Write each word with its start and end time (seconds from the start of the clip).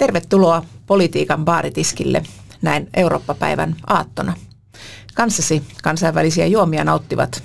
Tervetuloa 0.00 0.62
politiikan 0.86 1.44
baaritiskille 1.44 2.22
näin 2.62 2.88
Eurooppa-päivän 2.94 3.76
aattona. 3.86 4.34
Kanssasi 5.14 5.62
kansainvälisiä 5.82 6.46
juomia 6.46 6.84
nauttivat 6.84 7.42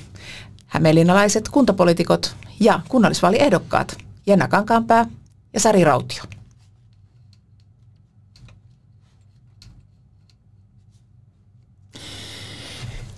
hämeenlinnalaiset 0.68 1.50
kuntapolitiikot 1.50 2.36
ja 2.60 2.80
kunnallisvaaliehdokkaat 2.90 3.98
Jenna 4.28 4.48
Kankaanpää 4.48 5.06
ja 5.54 5.60
Sari 5.60 5.84
Rautio. 5.84 6.24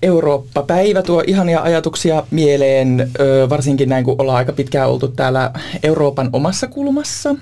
Eurooppa-päivä 0.02 1.04
tuo 1.04 1.24
ihania 1.28 1.62
ajatuksia 1.62 2.24
mieleen, 2.32 3.12
varsinkin 3.50 3.90
näin 3.90 4.06
kun 4.06 4.16
ollaan 4.20 4.38
aika 4.38 4.54
pitkään 4.54 4.90
oltu 4.90 5.08
täällä 5.08 5.52
Euroopan 5.84 6.30
omassa 6.34 6.68
kulmassa. 6.68 7.36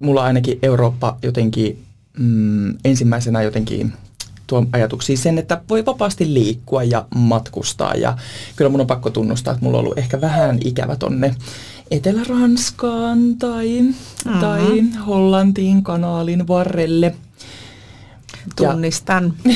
Mulla 0.00 0.24
ainakin 0.24 0.58
Eurooppa 0.62 1.16
jotenkin 1.22 1.82
mm, 2.18 2.74
ensimmäisenä 2.84 3.42
jotenkin 3.42 3.92
tuo 4.46 4.66
ajatuksia 4.72 5.16
sen, 5.16 5.38
että 5.38 5.62
voi 5.68 5.86
vapaasti 5.86 6.34
liikkua 6.34 6.82
ja 6.82 7.06
matkustaa. 7.14 7.94
Ja 7.94 8.16
kyllä 8.56 8.68
mun 8.68 8.80
on 8.80 8.86
pakko 8.86 9.10
tunnustaa, 9.10 9.52
että 9.52 9.64
mulla 9.64 9.78
on 9.78 9.84
ollut 9.84 9.98
ehkä 9.98 10.20
vähän 10.20 10.58
ikävä 10.64 10.96
tonne 10.96 11.34
Etelä-Ranskaan 11.90 13.36
tai, 13.38 13.80
mm-hmm. 13.80 14.40
tai 14.40 14.82
Hollantiin 15.06 15.82
kanaalin 15.82 16.48
varrelle– 16.48 17.14
Tunnistan. 18.56 19.34
Ja, 19.44 19.52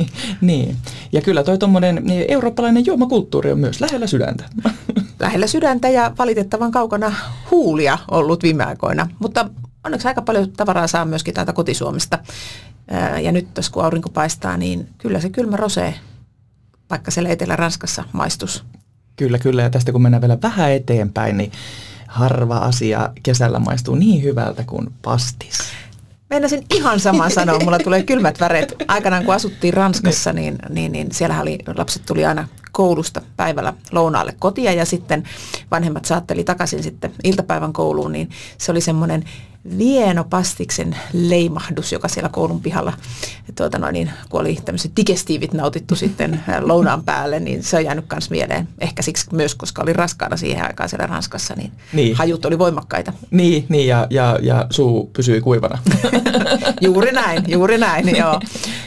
niin. 0.40 0.76
Ja 1.12 1.20
kyllä 1.20 1.44
toi 1.44 1.58
tuommoinen 1.58 2.00
niin 2.04 2.24
eurooppalainen 2.28 2.86
juomakulttuuri 2.86 3.52
on 3.52 3.58
myös 3.58 3.80
lähellä 3.80 4.06
sydäntä. 4.06 4.44
lähellä 5.20 5.46
sydäntä 5.46 5.88
ja 5.88 6.12
valitettavan 6.18 6.70
kaukana 6.70 7.14
huulia 7.50 7.98
ollut 8.10 8.42
viime 8.42 8.64
aikoina. 8.64 9.08
Mutta 9.18 9.50
onneksi 9.84 10.08
aika 10.08 10.22
paljon 10.22 10.52
tavaraa 10.52 10.86
saa 10.86 11.04
myöskin 11.04 11.34
täältä 11.34 11.52
kotisuomesta. 11.52 12.18
Ja 13.22 13.32
nyt 13.32 13.54
tässä 13.54 13.72
kun 13.72 13.84
aurinko 13.84 14.08
paistaa, 14.08 14.56
niin 14.56 14.88
kyllä 14.98 15.20
se 15.20 15.30
kylmä 15.30 15.56
rosee, 15.56 15.94
vaikka 16.90 17.10
siellä 17.10 17.30
Etelä-Ranskassa 17.30 18.04
maistus. 18.12 18.64
Kyllä, 19.16 19.38
kyllä. 19.38 19.62
Ja 19.62 19.70
tästä 19.70 19.92
kun 19.92 20.02
mennään 20.02 20.20
vielä 20.20 20.38
vähän 20.42 20.72
eteenpäin, 20.72 21.36
niin 21.36 21.52
harva 22.08 22.56
asia 22.56 23.10
kesällä 23.22 23.58
maistuu 23.58 23.94
niin 23.94 24.22
hyvältä 24.22 24.64
kuin 24.66 24.92
pastis. 25.02 25.58
Meinasin 26.30 26.66
ihan 26.74 27.00
saman 27.00 27.30
sanoa, 27.30 27.58
mulla 27.58 27.78
tulee 27.78 28.02
kylmät 28.02 28.40
väreet. 28.40 28.74
Aikanaan 28.88 29.24
kun 29.24 29.34
asuttiin 29.34 29.74
Ranskassa, 29.74 30.32
niin, 30.32 30.58
niin, 30.68 30.92
niin 30.92 31.12
siellä 31.12 31.40
oli, 31.40 31.58
lapset 31.76 32.02
tuli 32.06 32.24
aina 32.24 32.48
koulusta 32.72 33.22
päivällä 33.36 33.74
lounaalle 33.92 34.34
kotia. 34.38 34.72
Ja 34.72 34.84
sitten 34.84 35.22
vanhemmat 35.70 36.04
saatteli 36.04 36.44
takaisin 36.44 36.82
sitten 36.82 37.12
iltapäivän 37.24 37.72
kouluun, 37.72 38.12
niin 38.12 38.30
se 38.58 38.70
oli 38.70 38.80
semmoinen 38.80 39.24
vienopastiksen 39.78 40.96
leimahdus, 41.12 41.92
joka 41.92 42.08
siellä 42.08 42.28
koulun 42.28 42.60
pihalla, 42.60 42.92
tuota 43.56 43.78
noin, 43.78 43.92
niin, 43.92 44.10
kun 44.28 44.40
oli 44.40 44.58
tämmöiset 44.64 44.92
digestiivit 44.96 45.52
nautittu 45.52 45.96
sitten 45.96 46.40
lounaan 46.60 47.04
päälle, 47.04 47.40
niin 47.40 47.62
se 47.62 47.76
on 47.76 47.84
jäänyt 47.84 48.04
myös 48.12 48.30
mieleen. 48.30 48.68
Ehkä 48.80 49.02
siksi 49.02 49.26
myös, 49.32 49.54
koska 49.54 49.82
oli 49.82 49.92
raskaana 49.92 50.36
siihen 50.36 50.64
aikaan 50.64 50.88
siellä 50.88 51.06
Ranskassa, 51.06 51.54
niin, 51.54 51.72
niin. 51.92 52.16
hajut 52.16 52.44
oli 52.44 52.58
voimakkaita. 52.58 53.12
Niin, 53.30 53.66
niin 53.68 53.88
ja, 53.88 54.06
ja, 54.10 54.38
ja 54.42 54.66
suu 54.70 55.10
pysyi 55.12 55.40
kuivana. 55.40 55.78
juuri 56.80 57.12
näin, 57.12 57.42
juuri 57.48 57.78
näin, 57.78 58.16
joo. 58.16 58.40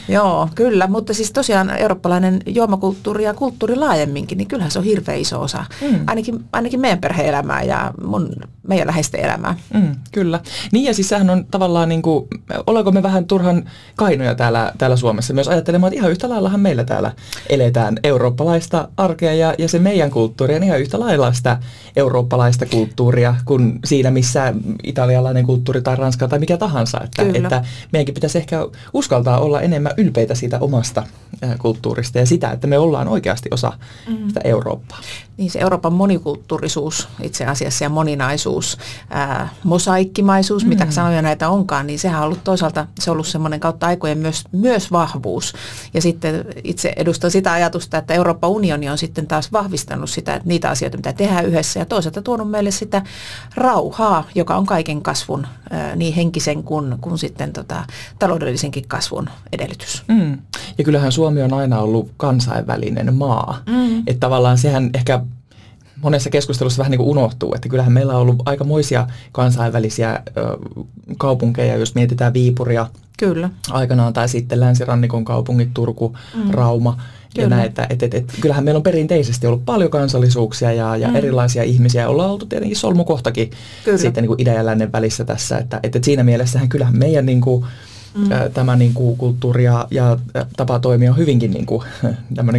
joo. 0.09 0.49
kyllä, 0.55 0.87
mutta 0.87 1.13
siis 1.13 1.31
tosiaan 1.31 1.77
eurooppalainen 1.77 2.41
juomakulttuuri 2.45 3.23
ja 3.23 3.33
kulttuuri 3.33 3.75
laajemminkin, 3.75 4.37
niin 4.37 4.47
kyllähän 4.47 4.71
se 4.71 4.79
on 4.79 4.85
hirveän 4.85 5.19
iso 5.19 5.41
osa. 5.41 5.65
Mm. 5.81 5.99
Ainakin, 6.07 6.45
ainakin 6.51 6.79
meidän 6.79 6.99
perhe-elämää 6.99 7.63
ja 7.63 7.93
mun, 8.03 8.29
meidän 8.67 8.87
läheisten 8.87 9.19
elämää. 9.19 9.55
Mm, 9.73 9.95
kyllä. 10.11 10.39
Niin 10.71 10.85
ja 10.85 10.93
siis 10.93 11.09
sehän 11.09 11.29
on 11.29 11.45
tavallaan 11.51 11.89
niin 11.89 12.01
kuin, 12.01 12.27
ollaanko 12.67 12.91
me 12.91 13.03
vähän 13.03 13.25
turhan 13.25 13.69
kainoja 13.95 14.35
täällä, 14.35 14.71
täällä 14.77 14.95
Suomessa 14.95 15.33
myös 15.33 15.47
ajattelemaan, 15.47 15.93
että 15.93 15.99
ihan 15.99 16.11
yhtä 16.11 16.29
laillahan 16.29 16.59
meillä 16.59 16.83
täällä 16.83 17.11
eletään 17.49 17.97
eurooppalaista 18.03 18.87
arkea 18.97 19.33
ja, 19.33 19.53
ja 19.57 19.69
se 19.69 19.79
meidän 19.79 20.11
kulttuuri 20.11 20.55
on 20.55 20.63
ihan 20.63 20.79
yhtä 20.79 20.99
lailla 20.99 21.33
sitä 21.33 21.57
eurooppalaista 21.95 22.65
kulttuuria 22.65 23.35
kuin 23.45 23.79
siinä, 23.85 24.11
missä 24.11 24.53
italialainen 24.83 25.45
kulttuuri 25.45 25.81
tai 25.81 25.95
ranska 25.95 26.27
tai 26.27 26.39
mikä 26.39 26.57
tahansa. 26.57 27.01
Että, 27.03 27.23
että 27.33 27.63
meidänkin 27.91 28.15
pitäisi 28.15 28.37
ehkä 28.37 28.67
uskaltaa 28.93 29.39
olla 29.39 29.61
enemmän 29.61 29.93
ylpeitä 29.97 30.35
siitä 30.35 30.59
omasta 30.59 31.03
kulttuurista 31.59 32.17
ja 32.17 32.25
sitä, 32.25 32.51
että 32.51 32.67
me 32.67 32.77
ollaan 32.77 33.07
oikeasti 33.07 33.49
osa 33.51 33.73
mm. 34.07 34.27
sitä 34.27 34.41
Eurooppaa. 34.43 34.99
Niin 35.37 35.51
se 35.51 35.59
Euroopan 35.59 35.93
monikulttuurisuus 35.93 37.07
itse 37.21 37.45
asiassa 37.45 37.83
ja 37.83 37.89
moninaisuus, 37.89 38.77
ää, 39.09 39.49
mosaikkimaisuus, 39.63 40.63
mm. 40.63 40.69
mitä 40.69 40.91
sanoja 40.91 41.21
näitä 41.21 41.49
onkaan, 41.49 41.87
niin 41.87 41.99
sehän 41.99 42.19
on 42.19 42.25
ollut 42.25 42.43
toisaalta, 42.43 42.87
se 42.99 43.11
on 43.11 43.15
ollut 43.15 43.27
semmoinen 43.27 43.59
kautta 43.59 43.87
aikojen 43.87 44.17
myös, 44.17 44.43
myös 44.51 44.91
vahvuus. 44.91 45.53
Ja 45.93 46.01
sitten 46.01 46.45
itse 46.63 46.93
edustan 46.95 47.31
sitä 47.31 47.51
ajatusta, 47.51 47.97
että 47.97 48.13
Euroopan 48.13 48.49
unioni 48.49 48.89
on 48.89 48.97
sitten 48.97 49.27
taas 49.27 49.51
vahvistanut 49.51 50.09
sitä, 50.09 50.33
että 50.33 50.47
niitä 50.47 50.69
asioita, 50.69 50.97
mitä 50.97 51.13
tehdään 51.13 51.45
yhdessä 51.45 51.79
ja 51.79 51.85
toisaalta 51.85 52.21
tuonut 52.21 52.51
meille 52.51 52.71
sitä 52.71 53.01
rauhaa, 53.55 54.23
joka 54.35 54.55
on 54.55 54.65
kaiken 54.65 55.01
kasvun, 55.01 55.47
ää, 55.69 55.95
niin 55.95 56.13
henkisen 56.13 56.63
kuin, 56.63 56.95
kuin 57.01 57.17
sitten 57.17 57.53
tota, 57.53 57.83
taloudellisenkin 58.19 58.87
kasvun 58.87 59.29
edellytys. 59.51 60.03
Mm. 60.07 60.37
Ja 60.77 60.83
kyllähän 60.83 61.11
Suomi 61.11 61.41
on 61.41 61.53
aina 61.53 61.79
ollut 61.79 62.11
kansainvälinen 62.17 63.13
maa. 63.13 63.61
Mm. 63.65 63.99
Että 63.99 64.19
tavallaan 64.19 64.57
sehän 64.57 64.89
ehkä 64.93 65.21
monessa 66.01 66.29
keskustelussa 66.29 66.79
vähän 66.79 66.91
niin 66.91 66.97
kuin 66.97 67.09
unohtuu, 67.09 67.53
että 67.55 67.69
kyllähän 67.69 67.93
meillä 67.93 68.13
on 68.13 68.21
ollut 68.21 68.41
aikamoisia 68.45 69.07
kansainvälisiä 69.31 70.23
ö, 70.37 70.57
kaupunkeja, 71.17 71.75
jos 71.75 71.95
mietitään 71.95 72.33
Viipuria 72.33 72.87
Kyllä. 73.19 73.49
aikanaan, 73.69 74.13
tai 74.13 74.29
sitten 74.29 74.59
länsirannikon 74.59 75.25
kaupungit, 75.25 75.69
Turku, 75.73 76.17
mm. 76.35 76.51
Rauma, 76.51 76.97
Kyllä. 77.35 77.45
ja 77.45 77.49
näitä, 77.49 77.87
et, 77.89 78.03
et, 78.03 78.13
et, 78.13 78.33
kyllähän 78.41 78.63
meillä 78.63 78.77
on 78.77 78.83
perinteisesti 78.83 79.47
ollut 79.47 79.65
paljon 79.65 79.91
kansallisuuksia 79.91 80.73
ja, 80.73 80.97
ja 80.97 81.07
mm. 81.07 81.15
erilaisia 81.15 81.63
ihmisiä. 81.63 82.09
Ollaan 82.09 82.31
oltu 82.31 82.45
tietenkin 82.45 82.77
solmukohtakin 82.77 83.51
Kyllä. 83.85 83.97
sitten 83.97 84.21
niin 84.21 84.27
kuin 84.27 84.41
idän 84.41 84.55
ja 84.55 84.65
lännen 84.65 84.91
välissä 84.91 85.25
tässä. 85.25 85.57
Että, 85.57 85.79
et, 85.83 85.95
et 85.95 86.03
siinä 86.03 86.23
mielessähän 86.23 86.69
kyllähän 86.69 86.97
meidän 86.97 87.25
niin 87.25 87.41
kuin, 87.41 87.65
mm. 88.15 88.29
tämä 88.53 88.75
niin 88.75 88.93
kuin, 88.93 89.17
kulttuuri 89.17 89.63
ja, 89.63 89.87
ja 89.91 90.17
tapa 90.57 90.79
toimia 90.79 91.11
on 91.11 91.17
hyvinkin 91.17 91.51
niin 91.57 91.65
kuin, 91.65 91.81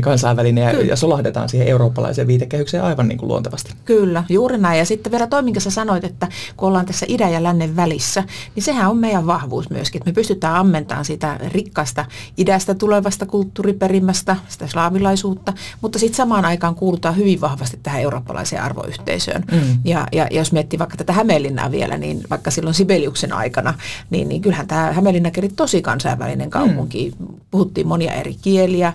kansainvälinen 0.00 0.64
ja, 0.64 0.70
ja 0.70 0.96
solahdetaan 0.96 1.48
siihen 1.48 1.68
eurooppalaiseen 1.68 2.26
viitekehykseen 2.26 2.84
aivan 2.84 3.08
niin 3.08 3.18
kuin 3.18 3.28
luontevasti. 3.28 3.72
Kyllä, 3.84 4.24
juuri 4.28 4.58
näin. 4.58 4.78
Ja 4.78 4.84
sitten 4.84 5.12
vielä 5.12 5.26
toi, 5.26 5.42
minkä 5.42 5.60
sä 5.60 5.70
sanoit, 5.70 6.04
että 6.04 6.28
kun 6.56 6.68
ollaan 6.68 6.86
tässä 6.86 7.06
idän 7.08 7.32
ja 7.32 7.42
lännen 7.42 7.76
välissä, 7.76 8.24
niin 8.54 8.62
sehän 8.62 8.90
on 8.90 8.96
meidän 8.96 9.26
vahvuus 9.26 9.70
myöskin, 9.70 9.98
että 9.98 10.10
me 10.10 10.14
pystytään 10.14 10.54
ammentamaan 10.54 11.04
sitä 11.04 11.40
rikkaasta 11.48 12.04
idästä 12.36 12.74
tulevasta 12.74 13.26
kulttuuriperimästä, 13.26 14.36
sitä 14.48 14.66
slaavilaisuutta, 14.66 15.52
mutta 15.80 15.98
sitten 15.98 16.16
samaan 16.16 16.44
aikaan 16.44 16.74
kuulutaan 16.74 17.16
hyvin 17.16 17.40
vahvasti 17.40 17.78
tähän 17.82 18.00
eurooppalaiseen 18.00 18.62
arvoyhteisöön. 18.62 19.44
Mm. 19.52 19.78
Ja, 19.84 20.06
ja, 20.12 20.26
ja 20.30 20.36
jos 20.36 20.52
miettii 20.52 20.78
vaikka 20.78 20.96
tätä 20.96 21.12
Hämeenlinnaa 21.12 21.70
vielä, 21.70 21.98
niin 21.98 22.20
vaikka 22.30 22.50
silloin 22.50 22.74
Sibeliuksen 22.74 23.32
aikana, 23.32 23.74
niin, 24.10 24.28
niin 24.28 24.42
kyllähän 24.42 24.66
tämä 24.66 24.92
Hämeenlinnakin 24.92 25.44
oli 25.48 25.54
tosi 25.56 25.82
kansainvälinen 25.82 26.50
kaupunki. 26.50 27.12
Mm. 27.18 27.26
Puhuttiin 27.50 27.88
monia 27.88 28.12
eri 28.12 28.34
kieliä 28.42 28.92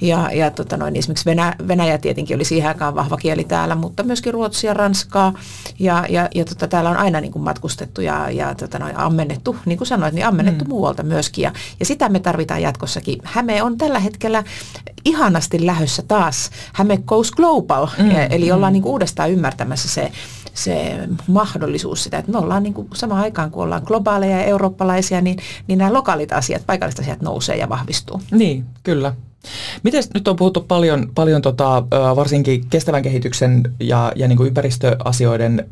ja, 0.00 0.30
ja 0.32 0.50
tota 0.50 0.76
noin, 0.76 0.96
esimerkiksi 0.96 1.24
Venä, 1.24 1.54
Venäjä 1.68 1.98
tietenkin 1.98 2.36
oli 2.36 2.44
siihen 2.44 2.68
aikaan 2.68 2.94
vahva 2.94 3.16
kieli 3.16 3.44
täällä, 3.44 3.74
mutta 3.74 4.02
myöskin 4.02 4.34
Ruotsia, 4.34 4.74
Ranskaa 4.74 5.32
ja, 5.78 6.06
ja, 6.08 6.28
ja 6.34 6.44
tota, 6.44 6.68
täällä 6.68 6.90
on 6.90 6.96
aina 6.96 7.20
niin 7.20 7.32
kuin 7.32 7.42
matkustettu 7.42 8.00
ja, 8.00 8.30
ja 8.30 8.54
tota 8.54 8.78
noin, 8.78 8.96
ammennettu, 8.96 9.56
niin 9.66 9.78
kuin 9.78 9.88
sanoit, 9.88 10.14
niin 10.14 10.26
ammennettu 10.26 10.64
mm. 10.64 10.68
muualta 10.68 11.02
myöskin 11.02 11.42
ja, 11.42 11.52
ja 11.80 11.86
sitä 11.86 12.08
me 12.08 12.20
tarvitaan 12.20 12.62
jatkossakin. 12.62 13.18
Häme 13.24 13.62
on 13.62 13.78
tällä 13.78 13.98
hetkellä 13.98 14.44
ihanasti 15.04 15.66
lähössä 15.66 16.02
taas 16.08 16.50
Häme 16.72 16.96
Goes 16.96 17.30
Global, 17.30 17.86
mm. 17.98 18.10
eli 18.30 18.52
ollaan 18.52 18.72
mm. 18.72 18.74
niin 18.74 18.82
kuin 18.82 18.92
uudestaan 18.92 19.30
ymmärtämässä 19.30 19.88
se 19.88 20.12
se 20.56 21.08
mahdollisuus 21.26 22.04
sitä, 22.04 22.18
että 22.18 22.32
me 22.32 22.38
ollaan 22.38 22.62
niin 22.62 22.74
kuin 22.74 22.88
samaan 22.94 23.22
aikaan, 23.22 23.50
kun 23.50 23.62
ollaan 23.62 23.82
globaaleja 23.84 24.36
ja 24.36 24.44
eurooppalaisia, 24.44 25.20
niin, 25.20 25.38
niin 25.66 25.78
nämä 25.86 25.98
lokaalit 25.98 26.32
asiat, 26.32 26.62
paikalliset 26.66 27.00
asiat 27.00 27.20
nousee 27.20 27.56
ja 27.56 27.68
vahvistuu. 27.68 28.20
Niin, 28.30 28.64
kyllä. 28.82 29.14
Miten 29.82 30.02
nyt 30.14 30.28
on 30.28 30.36
puhuttu 30.36 30.60
paljon, 30.60 31.10
paljon 31.14 31.42
tota, 31.42 31.84
varsinkin 32.16 32.66
kestävän 32.70 33.02
kehityksen 33.02 33.62
ja, 33.80 34.12
ja 34.16 34.28
niin 34.28 34.36
kuin 34.36 34.46
ympäristöasioiden 34.46 35.66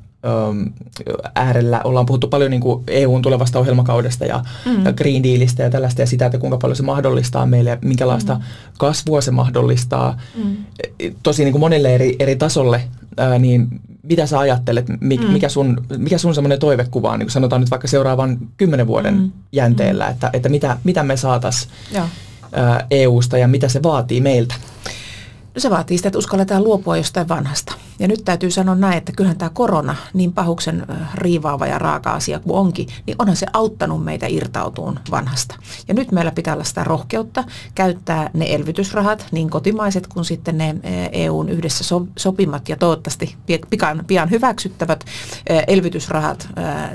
äärellä 1.34 1.80
ollaan 1.84 2.06
puhuttu 2.06 2.28
paljon 2.28 2.50
niin 2.50 2.60
kuin 2.60 2.84
EUn 2.86 3.22
tulevasta 3.22 3.58
ohjelmakaudesta 3.58 4.24
ja, 4.24 4.44
mm. 4.66 4.84
ja 4.84 4.92
Green 4.92 5.22
Dealista 5.22 5.62
ja 5.62 5.70
tällaista 5.70 6.02
ja 6.02 6.06
sitä, 6.06 6.26
että 6.26 6.38
kuinka 6.38 6.58
paljon 6.58 6.76
se 6.76 6.82
mahdollistaa 6.82 7.46
meille 7.46 7.70
ja 7.70 7.78
minkälaista 7.80 8.34
mm. 8.34 8.40
kasvua 8.78 9.20
se 9.20 9.30
mahdollistaa 9.30 10.18
mm. 10.44 10.56
tosi 11.22 11.44
niin 11.44 11.52
kuin 11.52 11.60
monelle 11.60 11.94
eri, 11.94 12.16
eri 12.18 12.36
tasolle, 12.36 12.80
ää, 13.16 13.38
niin 13.38 13.80
mitä 14.08 14.26
sä 14.26 14.38
ajattelet, 14.38 14.86
mik, 15.00 15.20
mm. 15.20 15.32
mikä 15.32 15.48
sun, 15.48 15.86
mikä 15.98 16.18
sun 16.18 16.34
semmoinen 16.34 16.58
toivekuva 16.58 17.10
on, 17.10 17.18
niin 17.18 17.26
kuin 17.26 17.32
sanotaan 17.32 17.60
nyt 17.60 17.70
vaikka 17.70 17.88
seuraavan 17.88 18.38
kymmenen 18.56 18.86
vuoden 18.86 19.14
mm. 19.14 19.32
jänteellä, 19.52 20.08
että, 20.08 20.30
että 20.32 20.48
mitä, 20.48 20.76
mitä 20.84 21.02
me 21.02 21.16
saataisiin 21.16 21.72
EUsta 22.90 23.38
ja 23.38 23.48
mitä 23.48 23.68
se 23.68 23.82
vaatii 23.82 24.20
meiltä? 24.20 24.54
No 25.54 25.60
se 25.60 25.70
vaatii 25.70 25.96
sitä, 25.96 26.08
että 26.08 26.18
uskalletaan 26.18 26.64
luopua 26.64 26.96
jostain 26.96 27.28
vanhasta 27.28 27.72
Ja 27.98 28.08
nyt 28.08 28.24
täytyy 28.24 28.50
sanoa 28.50 28.74
näin, 28.74 28.98
että 28.98 29.12
kyllähän 29.12 29.38
tämä 29.38 29.50
korona, 29.54 29.96
niin 30.14 30.32
pahuksen 30.32 30.86
riivaava 31.14 31.66
ja 31.66 31.78
raaka 31.78 32.12
asia 32.12 32.38
kuin 32.38 32.56
onkin, 32.56 32.86
niin 33.06 33.16
onhan 33.18 33.36
se 33.36 33.46
auttanut 33.52 34.04
meitä 34.04 34.26
irtautuun 34.26 35.00
vanhasta. 35.10 35.56
Ja 35.88 35.94
nyt 35.94 36.12
meillä 36.12 36.30
pitää 36.30 36.54
olla 36.54 36.64
sitä 36.64 36.84
rohkeutta 36.84 37.44
käyttää 37.74 38.30
ne 38.32 38.54
elvytysrahat, 38.54 39.26
niin 39.32 39.50
kotimaiset 39.50 40.06
kuin 40.06 40.24
sitten 40.24 40.58
ne 40.58 40.74
EUn 41.12 41.48
yhdessä 41.48 41.96
sopimat 42.18 42.68
ja 42.68 42.76
toivottavasti 42.76 43.36
pian, 43.70 44.04
pian 44.06 44.30
hyväksyttävät 44.30 45.04
elvytysrahat 45.66 46.48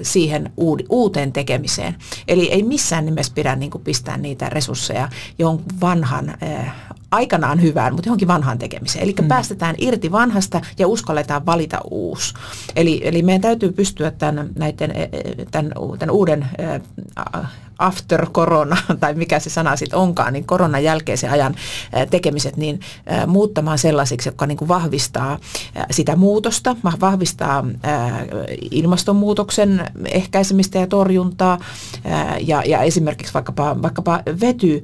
siihen 0.04 0.52
uuteen 0.90 1.32
tekemiseen. 1.32 1.96
Eli 2.28 2.52
ei 2.52 2.64
missään 2.64 3.06
nimessä 3.06 3.34
pidä 3.36 3.56
niin 3.56 3.72
kuin 3.72 3.84
pistää 3.84 4.18
niitä 4.18 4.50
resursseja 4.50 5.10
jonkun 5.40 5.80
vanhan 5.82 6.38
aikanaan 7.12 7.62
hyvään, 7.62 7.94
mutta 7.94 8.08
johonkin 8.08 8.28
vanhaan 8.28 8.60
tekemiseen. 8.60 9.04
Eli 9.04 9.16
mm. 9.22 9.28
päästetään 9.28 9.76
irti 9.78 10.12
vanhasta 10.12 10.62
ja 10.80 10.88
uskalletaan 10.88 11.46
valita 11.46 11.80
uusi. 11.92 12.34
Eli, 12.76 13.02
eli 13.04 13.22
meidän 13.22 13.42
täytyy 13.42 13.72
pystyä 13.72 14.12
tämän, 14.12 14.50
näiden, 14.56 14.94
tämän, 15.52 15.72
tämän 16.00 16.16
uuden 16.16 16.48
after 17.80 18.26
corona, 18.26 18.78
tai 19.00 19.14
mikä 19.14 19.40
se 19.40 19.50
sana 19.50 19.76
sitten 19.76 20.00
onkaan, 20.00 20.34
niin 20.34 20.46
koronan 20.46 20.84
jälkeisen 20.84 21.32
ajan 21.32 21.56
tekemiset, 22.10 22.58
niin 22.58 22.80
muuttamaan 23.28 23.78
sellaisiksi, 23.78 24.30
jotka 24.30 24.46
niin 24.46 24.58
kuin 24.58 24.68
vahvistaa 24.68 25.40
sitä 25.92 26.16
muutosta, 26.16 26.76
vahvistaa 27.02 27.66
ilmastonmuutoksen 28.72 29.86
ehkäisemistä 30.06 30.80
ja 30.80 30.88
torjuntaa, 30.88 31.58
ja, 32.48 32.64
ja 32.66 32.82
esimerkiksi 32.82 33.34
vaikkapa, 33.34 33.82
vaikkapa 33.82 34.20
vety 34.42 34.84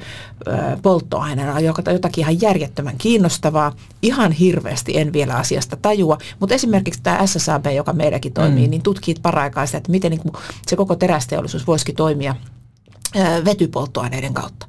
polttoaineena, 0.81 1.59
joka 1.59 1.91
jotakin 1.91 2.14
ihan 2.21 2.41
järjettömän 2.41 2.97
kiinnostavaa, 2.97 3.73
ihan 4.01 4.31
hirveästi 4.31 4.97
en 4.97 5.13
vielä 5.13 5.35
asiasta 5.35 5.75
tajua, 5.75 6.17
mutta 6.39 6.55
esimerkiksi 6.55 6.99
tämä 7.03 7.27
SSAB, 7.27 7.65
joka 7.75 7.93
meilläkin 7.93 8.33
toimii, 8.33 8.67
mm. 8.67 8.71
niin 8.71 8.81
tutkii 8.81 9.15
paraikaa 9.21 9.65
sitä, 9.65 9.77
että 9.77 9.91
miten 9.91 10.11
niin 10.11 10.33
se 10.67 10.75
koko 10.75 10.95
terästeollisuus 10.95 11.67
voisikin 11.67 11.95
toimia 11.95 12.35
vetypolttoaineiden 13.45 14.33
kautta. 14.33 14.67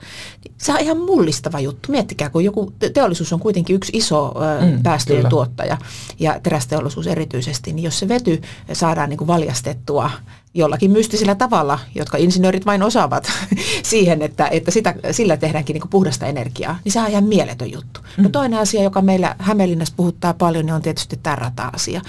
Se 0.59 0.73
on 0.73 0.81
ihan 0.81 0.99
mullistava 0.99 1.61
juttu. 1.61 1.93
Miettikää, 1.93 2.31
kun 2.31 2.45
joku 2.45 2.73
teollisuus 2.95 3.33
on 3.33 3.41
kuitenkin 3.41 3.77
yksi 3.77 3.93
iso 3.95 4.35
mm, 4.61 4.83
päästöjen 4.83 5.21
kyllä. 5.21 5.31
tuottaja 5.31 5.79
ja 6.19 6.41
terästeollisuus 6.43 7.07
erityisesti, 7.07 7.73
niin 7.73 7.85
jos 7.85 7.99
se 7.99 8.09
vety 8.09 8.43
saadaan 8.73 9.11
niin 9.11 9.19
kuin 9.19 9.29
valjastettua 9.29 10.11
jollakin 10.57 10.91
mystisellä 10.91 11.35
tavalla, 11.35 11.79
jotka 11.95 12.19
insinöörit 12.19 12.67
vain 12.67 12.83
osaavat 12.83 13.33
siihen, 13.83 14.23
että, 14.23 14.49
että 14.49 14.71
sitä, 14.71 14.95
sillä 15.11 15.37
tehdäänkin 15.37 15.75
niin 15.75 15.91
puhdasta 15.91 16.27
energiaa, 16.27 16.79
niin 16.85 16.93
se 16.93 17.01
on 17.01 17.09
ihan 17.09 17.25
mieletön 17.25 17.73
juttu. 17.73 18.01
No 18.17 18.25
mm. 18.25 18.33
toinen 18.33 18.59
asia, 18.59 18.83
joka 18.83 19.03
meillä 19.03 19.37
Hämeenlinnassa 19.39 19.95
puhuttaa 19.97 20.35
paljon, 20.35 20.67
niin 20.67 20.75
on 20.75 20.83
tietysti 20.83 21.19
tämä 21.23 21.37
rata-asia. 21.37 22.01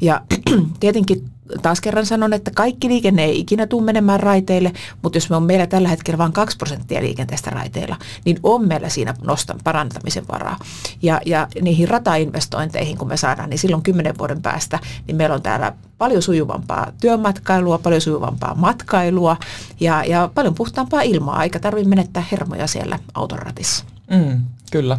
Ja 0.00 0.20
tietenkin 0.80 1.30
taas 1.62 1.80
kerran 1.80 2.06
sanon, 2.06 2.32
että 2.32 2.50
kaikki 2.54 2.88
liikenne 2.88 3.24
ei 3.24 3.40
ikinä 3.40 3.66
tule 3.66 3.84
menemään 3.84 4.20
raiteille, 4.20 4.72
mutta 5.02 5.16
jos 5.16 5.30
me 5.30 5.36
on 5.36 5.42
meillä 5.42 5.66
tällä 5.66 5.88
hetkellä 5.88 6.18
vain 6.18 6.32
2 6.32 6.56
prosenttia 6.56 7.00
liikenteestä 7.00 7.50
raiteilla, 7.50 7.96
niin 8.24 8.40
on 8.42 8.68
meillä 8.68 8.88
siinä 8.88 9.14
nostan 9.22 9.60
parantamisen 9.64 10.24
varaa. 10.32 10.58
Ja, 11.02 11.20
ja 11.26 11.48
niihin 11.60 11.88
ratainvestointeihin, 11.88 12.98
kun 12.98 13.08
me 13.08 13.16
saadaan, 13.16 13.50
niin 13.50 13.58
silloin 13.58 13.82
kymmenen 13.82 14.18
vuoden 14.18 14.42
päästä, 14.42 14.78
niin 15.06 15.16
meillä 15.16 15.34
on 15.34 15.42
täällä 15.42 15.72
paljon 15.98 16.22
sujuvampaa 16.22 16.92
työmatkailua, 17.00 17.78
paljon 17.78 18.00
sujuvampaa 18.00 18.54
matkailua 18.54 19.36
ja, 19.80 20.04
ja 20.04 20.30
paljon 20.34 20.54
puhtaampaa 20.54 21.02
ilmaa, 21.02 21.42
eikä 21.42 21.58
tarvitse 21.58 21.88
menettää 21.88 22.24
hermoja 22.32 22.66
siellä 22.66 22.98
autoratissa. 23.14 23.84
Mm, 24.10 24.40
kyllä. 24.70 24.98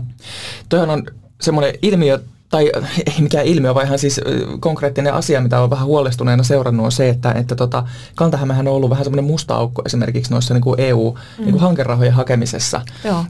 Tuohon 0.70 0.90
on 0.90 1.04
semmoinen 1.42 1.74
ilmiö, 1.82 2.20
tai 2.50 2.72
ei 3.08 3.22
mikään 3.22 3.46
ilmiö, 3.46 3.76
vaan 3.76 3.86
ihan 3.86 4.00
siis 4.00 4.22
konkreettinen 4.60 5.14
asia, 5.14 5.42
mitä 5.42 5.60
olen 5.60 5.70
vähän 5.70 5.88
huolestuneena 5.88 6.44
seurannut, 6.44 6.86
on 6.86 6.92
se, 6.92 7.10
että, 7.10 7.32
että 7.32 7.56
tota, 7.56 7.84
Kantahämähän 8.16 8.68
on 8.68 8.74
ollut 8.74 8.90
vähän 8.90 9.06
semmoinen 9.06 9.26
musta 9.26 9.56
aukko 9.56 9.82
esimerkiksi 9.86 10.32
noissa 10.32 10.54
niin 10.54 10.62
kuin 10.62 10.80
EU-hankerahojen 10.80 12.00
mm. 12.00 12.12
niin 12.12 12.18
hakemisessa. 12.18 12.82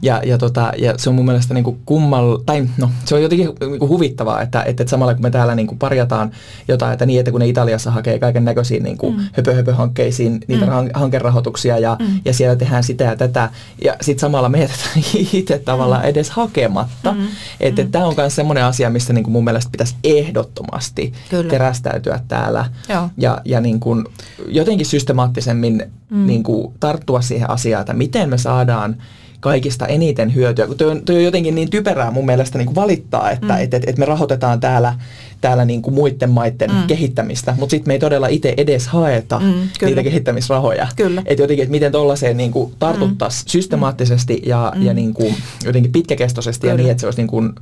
Ja, 0.02 0.22
ja, 0.26 0.38
tota, 0.38 0.72
ja 0.78 0.94
se 0.98 1.10
on 1.10 1.16
mun 1.16 1.26
mielestä 1.26 1.54
niin 1.54 1.64
kuin 1.64 1.80
kummal, 1.86 2.38
tai 2.46 2.68
no, 2.78 2.90
se 3.06 3.16
on 3.16 3.22
jotenkin 3.22 3.50
niin 3.60 3.80
kuin 3.80 3.90
huvittavaa, 3.90 4.42
että, 4.42 4.64
että, 4.64 4.84
että 4.84 4.92
samalla 4.92 5.14
kun 5.14 5.24
me 5.24 5.30
täällä 5.30 5.56
niin 5.56 5.68
kuin 5.68 5.80
parjataan 5.80 6.32
jotain, 6.68 6.94
että 6.94 7.06
niin, 7.06 7.20
että 7.20 7.32
kun 7.32 7.40
ne 7.40 7.48
Italiassa 7.48 7.92
hakee 7.92 8.20
kaiken 8.20 8.46
näköisiin 8.46 8.84
niin 8.84 8.98
kuin 8.98 9.16
mm. 9.16 9.24
höpö, 9.34 9.56
höpö 9.56 9.76
hankkeisiin 9.76 10.40
niitä 10.48 10.66
mm. 10.66 10.72
hankerahoituksia 10.94 11.80
ja, 11.80 11.98
mm. 12.00 12.20
ja 12.26 12.34
siellä 12.34 12.56
tehdään 12.56 12.84
sitä 12.84 13.04
ja 13.04 13.16
tätä, 13.16 13.50
ja 13.84 13.96
sitten 14.02 14.22
samalla 14.22 14.50
me 14.50 14.60
jätetään 14.60 15.04
itse 15.34 15.60
tavallaan 15.60 16.02
mm. 16.02 16.10
edes 16.10 16.30
hakematta. 16.30 17.12
Mm. 17.12 17.28
Että 17.60 17.84
mm. 17.84 17.92
tämä 17.92 18.06
on 18.06 18.14
myös 18.18 18.36
semmoinen 18.36 18.64
asia, 18.64 18.90
missä 18.90 19.07
missä 19.08 19.14
niin 19.14 19.24
kuin 19.24 19.32
mun 19.32 19.44
mielestä 19.44 19.72
pitäisi 19.72 19.96
ehdottomasti 20.04 21.14
Kyllä. 21.30 21.50
terästäytyä 21.50 22.20
täällä 22.28 22.66
Joo. 22.90 23.10
ja, 23.18 23.42
ja 23.46 23.62
niin 23.62 23.80
kuin 23.80 24.06
jotenkin 24.48 24.86
systemaattisemmin 24.86 25.84
mm. 26.10 26.28
niin 26.28 26.44
kuin 26.44 26.74
tarttua 26.80 27.22
siihen 27.22 27.50
asiaan, 27.50 27.82
että 27.82 27.94
miten 27.94 28.30
me 28.30 28.38
saadaan 28.38 28.96
kaikista 29.40 29.88
eniten 29.88 30.36
hyötyä. 30.36 30.68
Kun 30.68 30.78
toi 30.78 30.92
on, 30.92 31.02
toi 31.02 31.16
on 31.16 31.24
jotenkin 31.24 31.56
niin 31.56 31.70
typerää 31.70 32.12
mun 32.12 32.26
mielestä 32.26 32.58
niin 32.58 32.66
kuin 32.66 32.76
valittaa, 32.76 33.32
että 33.32 33.54
mm. 33.54 33.60
et, 33.60 33.74
et, 33.74 33.84
et 33.88 33.98
me 33.98 34.06
rahoitetaan 34.06 34.60
täällä, 34.60 34.96
täällä 35.42 35.66
niin 35.66 35.82
kuin 35.82 35.94
muiden 35.94 36.30
maiden 36.30 36.72
mm. 36.72 36.88
kehittämistä, 36.88 37.56
mutta 37.60 37.72
sitten 37.72 37.90
me 37.90 37.94
ei 37.94 38.00
todella 38.00 38.28
itse 38.28 38.54
edes 38.58 38.88
haeta 38.88 39.40
mm, 39.40 39.86
niitä 39.86 40.04
kehittämisrahoja. 40.04 40.88
Että 41.26 41.44
jotenkin, 41.44 41.64
että 41.64 41.72
miten 41.72 41.92
tuollaiseen 41.92 42.38
niin 42.38 42.54
tartuttaisiin 42.80 43.46
mm. 43.46 43.50
systemaattisesti 43.50 44.42
ja, 44.46 44.74
mm. 44.76 44.86
ja 44.86 44.94
niin 44.94 45.14
kuin, 45.14 45.36
jotenkin 45.66 45.92
pitkäkestoisesti 45.92 46.62
kyllä. 46.62 46.74
ja 46.74 46.78
niin, 46.78 46.92
että 46.92 47.02
se 47.02 47.08
olisi 47.08 47.22
niin 47.22 47.28
kuin, 47.28 47.56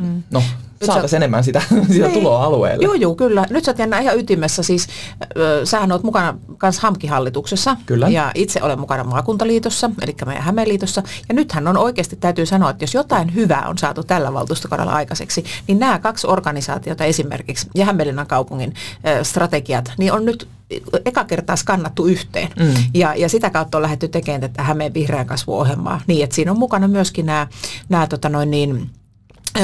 mm. 0.00 0.22
no, 0.30 0.42
saataisiin 0.84 1.16
enemmän 1.16 1.44
sitä, 1.44 1.60
sitä 1.92 2.06
niin. 2.06 2.12
tuloa 2.12 2.44
alueelle. 2.44 2.84
Joo, 2.84 2.94
joo, 2.94 3.14
kyllä. 3.14 3.46
Nyt 3.50 3.64
sä 3.64 3.70
oot 3.70 3.78
jännä 3.78 3.98
ihan 3.98 4.18
ytimessä. 4.18 4.62
Siis, 4.62 4.86
äh, 5.22 5.28
sähän 5.64 5.92
oot 5.92 6.02
mukana 6.02 6.38
myös 6.62 6.78
HAMKI-hallituksessa. 6.78 7.76
Kyllä. 7.86 8.08
Ja 8.08 8.32
itse 8.34 8.62
olen 8.62 8.80
mukana 8.80 9.04
maakuntaliitossa, 9.04 9.90
eli 10.02 10.16
meidän 10.26 10.44
Hämeenliitossa. 10.44 11.02
Ja 11.28 11.34
nythän 11.34 11.68
on 11.68 11.76
oikeasti, 11.76 12.16
täytyy 12.16 12.46
sanoa, 12.46 12.70
että 12.70 12.84
jos 12.84 12.94
jotain 12.94 13.34
hyvää 13.34 13.68
on 13.68 13.78
saatu 13.78 14.04
tällä 14.04 14.32
valtuustokaudella 14.32 14.92
aikaiseksi, 14.92 15.44
niin 15.66 15.78
nämä 15.78 15.98
kaksi 15.98 16.26
organisaatiota 16.26 17.04
esimerkiksi 17.04 17.70
ja 17.74 17.84
Hämeenlinnan 17.84 18.26
kaupungin 18.26 18.74
äh, 19.06 19.22
strategiat, 19.22 19.92
niin 19.98 20.12
on 20.12 20.24
nyt 20.24 20.48
eka 21.04 21.24
kertaa 21.24 21.56
skannattu 21.56 22.06
yhteen. 22.06 22.48
Mm. 22.58 22.74
Ja, 22.94 23.14
ja 23.14 23.28
sitä 23.28 23.50
kautta 23.50 23.78
on 23.78 23.82
lähdetty 23.82 24.08
tekemään 24.08 24.40
tätä 24.40 24.62
Hämeen 24.62 24.94
vihreän 24.94 25.26
kasvuohjelmaa 25.26 26.00
niin, 26.06 26.24
että 26.24 26.36
siinä 26.36 26.50
on 26.50 26.58
mukana 26.58 26.88
myöskin 26.88 27.26
nämä, 27.26 27.46
nämä 27.88 28.06
tota 28.06 28.28
noin 28.28 28.50
niin, 28.50 28.90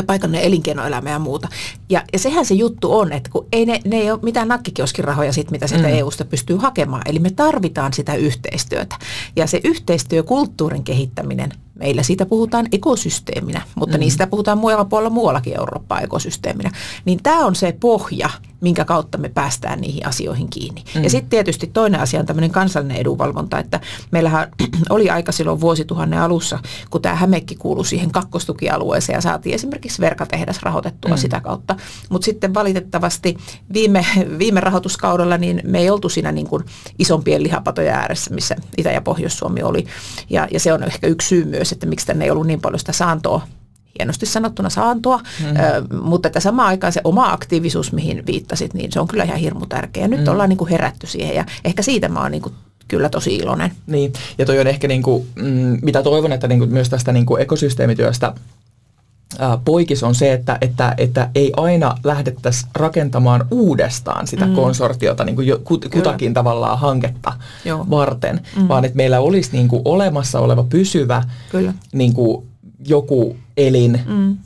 paikallinen 0.07 0.45
elinkeinoelämä 0.45 1.11
ja 1.11 1.19
muuta. 1.19 1.49
Ja, 1.91 2.03
ja 2.13 2.19
sehän 2.19 2.47
se 2.47 2.55
juttu 2.55 2.99
on, 2.99 3.13
että 3.13 3.31
kun 3.31 3.47
ei 3.53 3.67
ne, 3.67 3.81
ne 3.85 3.97
ei 3.97 4.11
ole 4.11 4.19
mitään 4.23 4.49
nakkikioskirahoja 4.49 5.33
sit, 5.33 5.51
mitä 5.51 5.67
sieltä 5.67 5.89
mm. 5.89 5.95
EUsta 5.95 6.25
pystyy 6.25 6.57
hakemaan. 6.57 7.03
Eli 7.07 7.19
me 7.19 7.31
tarvitaan 7.31 7.93
sitä 7.93 8.15
yhteistyötä. 8.15 8.97
Ja 9.37 9.47
se 9.47 9.61
yhteistyökulttuurin 9.65 10.85
kehittäminen, 10.85 11.53
meillä 11.83 12.03
siitä 12.03 12.27
puhutaan 12.27 12.67
ekosysteeminä, 12.73 13.63
mutta 13.75 13.97
mm. 13.97 14.01
niistä 14.01 14.27
puhutaan 14.27 14.59
muualla 14.59 14.85
puolella 14.85 15.11
muuallakin 15.11 15.59
Eurooppaa 15.59 16.01
ekosysteeminä. 16.01 16.71
Niin 17.05 17.23
tämä 17.23 17.47
on 17.47 17.55
se 17.55 17.77
pohja, 17.81 18.31
minkä 18.61 18.85
kautta 18.85 19.19
me 19.19 19.29
päästään 19.29 19.81
niihin 19.81 20.07
asioihin 20.07 20.51
kiinni. 20.51 20.85
Mm. 20.95 21.03
Ja 21.03 21.11
sitten 21.11 21.31
tietysti 21.31 21.67
toinen 21.67 22.01
asia 22.01 22.21
on 22.21 22.27
tämmöinen 22.27 22.51
kansallinen 22.51 22.97
edunvalvonta, 22.97 23.59
että 23.59 23.81
meillähän 24.11 24.49
oli 24.91 25.11
aika 25.11 25.33
silloin 25.33 25.61
vuosituhannen 25.61 26.21
alussa, 26.21 26.59
kun 26.91 27.03
tämä 27.03 27.15
Hämekki 27.15 27.55
kuului 27.55 27.87
siihen 27.87 28.11
kakkostukialueeseen 28.11 29.17
ja 29.17 29.21
saatiin 29.21 29.55
esimerkiksi 29.55 30.01
verkatehdas 30.01 30.63
rahoitettua 30.63 31.11
mm. 31.11 31.17
sitä 31.17 31.41
kautta. 31.41 31.77
Mutta 32.09 32.25
sitten 32.25 32.55
valitettavasti 32.55 33.37
viime, 33.73 34.07
viime 34.39 34.61
rahoituskaudella 34.61 35.39
niin 35.39 35.61
me 35.65 35.79
ei 35.79 35.91
oltu 35.91 36.09
siinä 36.09 36.33
niin 36.33 36.47
kuin 36.47 36.65
isompien 36.99 37.43
lihapatojen 37.43 37.95
ääressä, 37.95 38.35
missä 38.35 38.57
Itä- 38.77 38.93
ja 38.93 39.01
Pohjois-Suomi 39.01 39.63
oli. 39.63 39.87
Ja, 40.31 40.49
ja 40.51 40.61
se 40.61 40.73
on 40.73 40.83
ehkä 40.83 41.07
yksi 41.07 41.29
syy 41.29 41.45
myös, 41.45 41.72
että 41.73 41.87
miksi 41.87 42.07
tänne 42.07 42.25
ei 42.25 42.31
ollut 42.31 42.47
niin 42.47 42.61
paljon 42.61 42.79
sitä 42.79 42.93
saantoa 42.93 43.43
hienosti 43.99 44.27
sanottuna 44.27 44.71
saantoa, 44.71 45.17
mm-hmm. 45.17 45.57
ö, 45.57 46.01
mutta 46.03 46.29
että 46.29 46.41
samaan 46.41 46.69
aikaan 46.69 46.93
se 46.93 47.01
oma 47.05 47.33
aktiivisuus, 47.33 47.93
mihin 47.93 48.27
viittasit, 48.27 48.75
niin 48.75 48.93
se 48.93 49.01
on 49.01 49.09
kyllä 49.09 49.25
ihan 49.25 49.39
hirmu 49.39 49.67
tärkeä. 49.67 50.09
Nyt 50.09 50.21
mm-hmm. 50.21 50.33
ollaan 50.33 50.49
niin 50.49 50.57
kuin 50.57 50.71
herätty 50.71 51.07
siihen 51.07 51.37
ja 51.37 51.45
ehkä 51.65 51.83
siitä 51.83 52.09
mä 52.09 52.21
oon 52.21 52.31
niin 52.31 52.43
kuin 52.43 52.55
kyllä 52.89 53.09
tosi 53.09 53.37
iloinen. 53.37 53.73
Niin, 53.87 54.13
ja 54.39 54.47
toi 54.47 54.61
on 54.61 54.67
ehkä 54.67 54.89
niin 54.89 55.03
kuin, 55.03 55.27
mm, 55.35 55.79
mitä 55.83 56.03
toivon, 56.03 56.33
että 56.33 56.49
niin 56.49 56.59
kuin 56.59 56.73
myös 56.73 56.91
tästä 56.91 57.13
niin 57.13 57.27
kuin 57.27 57.43
ekosysteemityöstä 57.43 58.35
poikis 59.65 60.03
on 60.03 60.15
se, 60.15 60.33
että, 60.33 60.59
että, 60.61 60.95
että 60.99 61.31
ei 61.35 61.53
aina 61.57 61.97
lähdettäisi 62.05 62.67
rakentamaan 62.75 63.47
uudestaan 63.51 64.27
sitä 64.27 64.47
mm. 64.47 64.55
konsortiota 64.55 65.25
niin 65.25 65.37
kuin 65.37 65.47
jo, 65.47 65.59
kutakin 65.65 65.91
Kyllä. 66.19 66.35
tavallaan 66.35 66.79
hanketta 66.79 67.33
Joo. 67.65 67.87
varten, 67.91 68.41
mm. 68.57 68.69
vaan 68.69 68.85
että 68.85 68.97
meillä 68.97 69.21
olisi 69.21 69.51
niin 69.53 69.69
kuin 69.69 69.83
olemassa 69.85 70.41
oleva 70.41 70.65
pysyvä 70.65 71.23
Kyllä. 71.51 71.75
Niin 71.93 72.13
kuin 72.13 72.47
joku 72.87 73.37
elin, 73.57 74.01
mm. 74.07 74.37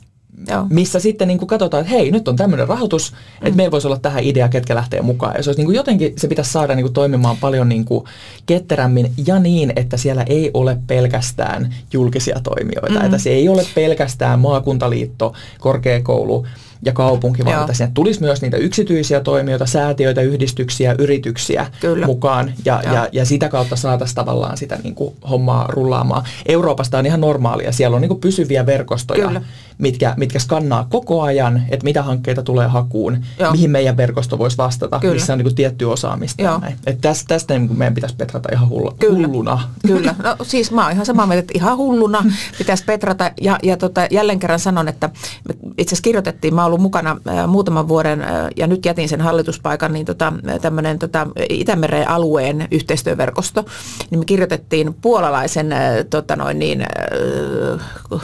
Joo. 0.47 0.67
missä 0.69 0.99
sitten 0.99 1.27
niin 1.27 1.37
kuin 1.37 1.47
katsotaan, 1.47 1.81
että 1.81 1.93
hei, 1.93 2.11
nyt 2.11 2.27
on 2.27 2.35
tämmöinen 2.35 2.67
rahoitus, 2.67 3.11
mm. 3.11 3.47
että 3.47 3.57
meillä 3.57 3.71
voisi 3.71 3.87
olla 3.87 3.99
tähän 3.99 4.23
idea, 4.23 4.49
ketkä 4.49 4.75
lähtee 4.75 5.01
mukaan. 5.01 5.33
Ja 5.37 5.43
se 5.43 5.49
olisi 5.49 5.59
niin 5.59 5.65
kuin 5.65 5.75
jotenkin, 5.75 6.13
se 6.17 6.27
pitäisi 6.27 6.51
saada 6.51 6.75
niin 6.75 6.83
kuin 6.83 6.93
toimimaan 6.93 7.37
paljon 7.37 7.69
niin 7.69 7.85
kuin 7.85 8.05
ketterämmin 8.45 9.11
ja 9.27 9.39
niin, 9.39 9.73
että 9.75 9.97
siellä 9.97 10.23
ei 10.23 10.51
ole 10.53 10.77
pelkästään 10.87 11.75
julkisia 11.93 12.39
toimijoita. 12.43 12.99
Mm. 12.99 13.05
Että 13.05 13.17
se 13.17 13.29
ei 13.29 13.49
ole 13.49 13.65
pelkästään 13.75 14.39
maakuntaliitto, 14.39 15.33
korkeakoulu, 15.59 16.45
ja 16.85 16.93
kaupunki, 16.93 17.45
vaan 17.45 17.61
että 17.61 17.73
sinne 17.73 17.91
tulisi 17.93 18.21
myös 18.21 18.41
niitä 18.41 18.57
yksityisiä 18.57 19.19
toimijoita, 19.19 19.65
säätiöitä, 19.65 20.21
yhdistyksiä, 20.21 20.95
yrityksiä 20.99 21.67
Kyllä. 21.79 22.05
mukaan 22.05 22.53
ja, 22.65 22.81
ja, 22.85 23.09
ja 23.11 23.25
sitä 23.25 23.49
kautta 23.49 23.75
saataisiin 23.75 24.15
tavallaan 24.15 24.57
sitä 24.57 24.79
niin 24.83 24.95
kuin 24.95 25.15
hommaa 25.29 25.65
rullaamaan. 25.69 26.23
Euroopasta 26.45 26.97
on 26.97 27.05
ihan 27.05 27.21
normaalia, 27.21 27.71
siellä 27.71 27.95
on 27.95 28.01
niin 28.01 28.09
kuin 28.09 28.21
pysyviä 28.21 28.65
verkostoja. 28.65 29.27
Kyllä 29.27 29.41
mitkä, 29.77 30.13
mitkä 30.17 30.39
skannaa 30.39 30.87
koko 30.89 31.21
ajan, 31.21 31.63
että 31.69 31.83
mitä 31.83 32.03
hankkeita 32.03 32.43
tulee 32.43 32.67
hakuun, 32.67 33.17
Joo. 33.39 33.51
mihin 33.51 33.71
meidän 33.71 33.97
verkosto 33.97 34.37
voisi 34.37 34.57
vastata, 34.57 34.99
Kyllä. 34.99 35.13
missä 35.13 35.33
on 35.33 35.39
niin 35.39 35.45
kuin 35.45 35.55
tietty 35.55 35.85
osaamista. 35.85 36.43
Joo. 36.43 36.61
Että 36.85 37.01
tästä, 37.01 37.27
tästä 37.27 37.59
niin 37.59 37.77
meidän 37.77 37.93
pitäisi 37.93 38.15
petrata 38.15 38.49
ihan 38.51 38.69
hullu, 38.69 38.91
Kyllä. 38.99 39.27
hulluna. 39.27 39.69
Kyllä, 39.87 40.15
no 40.23 40.35
siis 40.41 40.71
mä 40.71 40.83
oon 40.83 40.91
ihan 40.91 41.05
samaa 41.05 41.25
mieltä, 41.25 41.39
että 41.39 41.53
ihan 41.55 41.77
hulluna 41.77 42.25
pitäisi 42.57 42.83
petrata. 42.85 43.31
Ja, 43.41 43.59
ja 43.63 43.77
tota, 43.77 44.07
jälleen 44.11 44.39
kerran 44.39 44.59
sanon, 44.59 44.87
että 44.87 45.09
itse 45.77 45.93
asiassa 45.93 46.03
kirjoitettiin, 46.03 46.55
mä 46.55 46.61
oon 46.61 46.67
ollut 46.67 46.81
mukana 46.81 47.17
äh, 47.27 47.47
muutaman 47.47 47.87
vuoden 47.87 48.21
äh, 48.21 48.29
ja 48.55 48.67
nyt 48.67 48.85
jätin 48.85 49.09
sen 49.09 49.21
hallituspaikan, 49.21 49.93
niin 49.93 50.05
tota, 50.05 50.33
tämmöinen 50.61 50.99
tota, 50.99 51.27
Itämeren 51.49 52.09
alueen 52.09 52.67
yhteistyöverkosto, 52.71 53.65
niin 54.09 54.19
me 54.19 54.25
kirjoitettiin 54.25 54.93
puolalaisen 54.93 55.71
äh, 55.71 55.79
tota 56.09 56.35
noin 56.35 56.59
niin, 56.59 56.81
äh, 56.81 56.87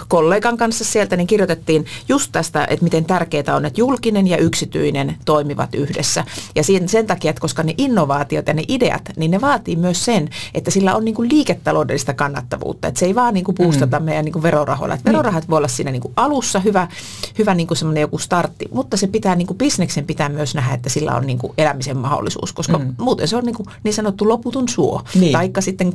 kollegan 0.07 0.57
kanssa 0.57 0.83
sieltä, 0.83 1.15
niin 1.15 1.27
kirjoitettiin 1.43 1.85
just 2.09 2.31
tästä, 2.31 2.67
että 2.69 2.83
miten 2.83 3.05
tärkeää 3.05 3.55
on, 3.55 3.65
että 3.65 3.81
julkinen 3.81 4.27
ja 4.27 4.37
yksityinen 4.37 5.17
toimivat 5.25 5.75
yhdessä. 5.75 6.25
Ja 6.55 6.63
sen, 6.63 6.89
sen 6.89 7.07
takia, 7.07 7.29
että 7.29 7.41
koska 7.41 7.63
ne 7.63 7.73
innovaatiot 7.77 8.47
ja 8.47 8.53
ne 8.53 8.63
ideat, 8.67 9.01
niin 9.17 9.31
ne 9.31 9.41
vaatii 9.41 9.75
myös 9.75 10.05
sen, 10.05 10.29
että 10.53 10.71
sillä 10.71 10.95
on 10.95 11.05
niin 11.05 11.15
kuin 11.15 11.29
liiketaloudellista 11.29 12.13
kannattavuutta. 12.13 12.87
Että 12.87 12.99
se 12.99 13.05
ei 13.05 13.15
vaan 13.15 13.33
niin 13.33 13.43
kuin 13.43 13.55
puustata 13.55 13.99
mm. 13.99 14.05
meidän 14.05 14.25
niin 14.25 14.33
kuin 14.33 14.43
verorahoilla. 14.43 14.95
Että 14.95 15.11
verorahat 15.11 15.49
voi 15.49 15.57
olla 15.57 15.67
siinä 15.67 15.91
niin 15.91 16.01
kuin 16.01 16.13
alussa 16.15 16.59
hyvä, 16.59 16.87
hyvä 17.37 17.53
niin 17.53 17.67
kuin 17.67 17.77
semmoinen 17.77 18.01
joku 18.01 18.17
startti, 18.17 18.65
mutta 18.71 18.97
se 18.97 19.07
pitää, 19.07 19.35
niin 19.35 19.47
kuin 19.47 19.57
bisneksen 19.57 20.05
pitää 20.05 20.29
myös 20.29 20.55
nähdä, 20.55 20.73
että 20.73 20.89
sillä 20.89 21.15
on 21.15 21.27
niin 21.27 21.37
kuin 21.37 21.53
elämisen 21.57 21.97
mahdollisuus, 21.97 22.53
koska 22.53 22.77
mm. 22.77 22.95
muuten 22.97 23.27
se 23.27 23.37
on 23.37 23.43
niin, 23.43 23.55
kuin 23.55 23.67
niin 23.83 23.93
sanottu 23.93 24.29
loputon 24.29 24.69
suo. 24.69 25.01
Niin. 25.15 25.31
Taikka 25.31 25.61
sitten, 25.61 25.93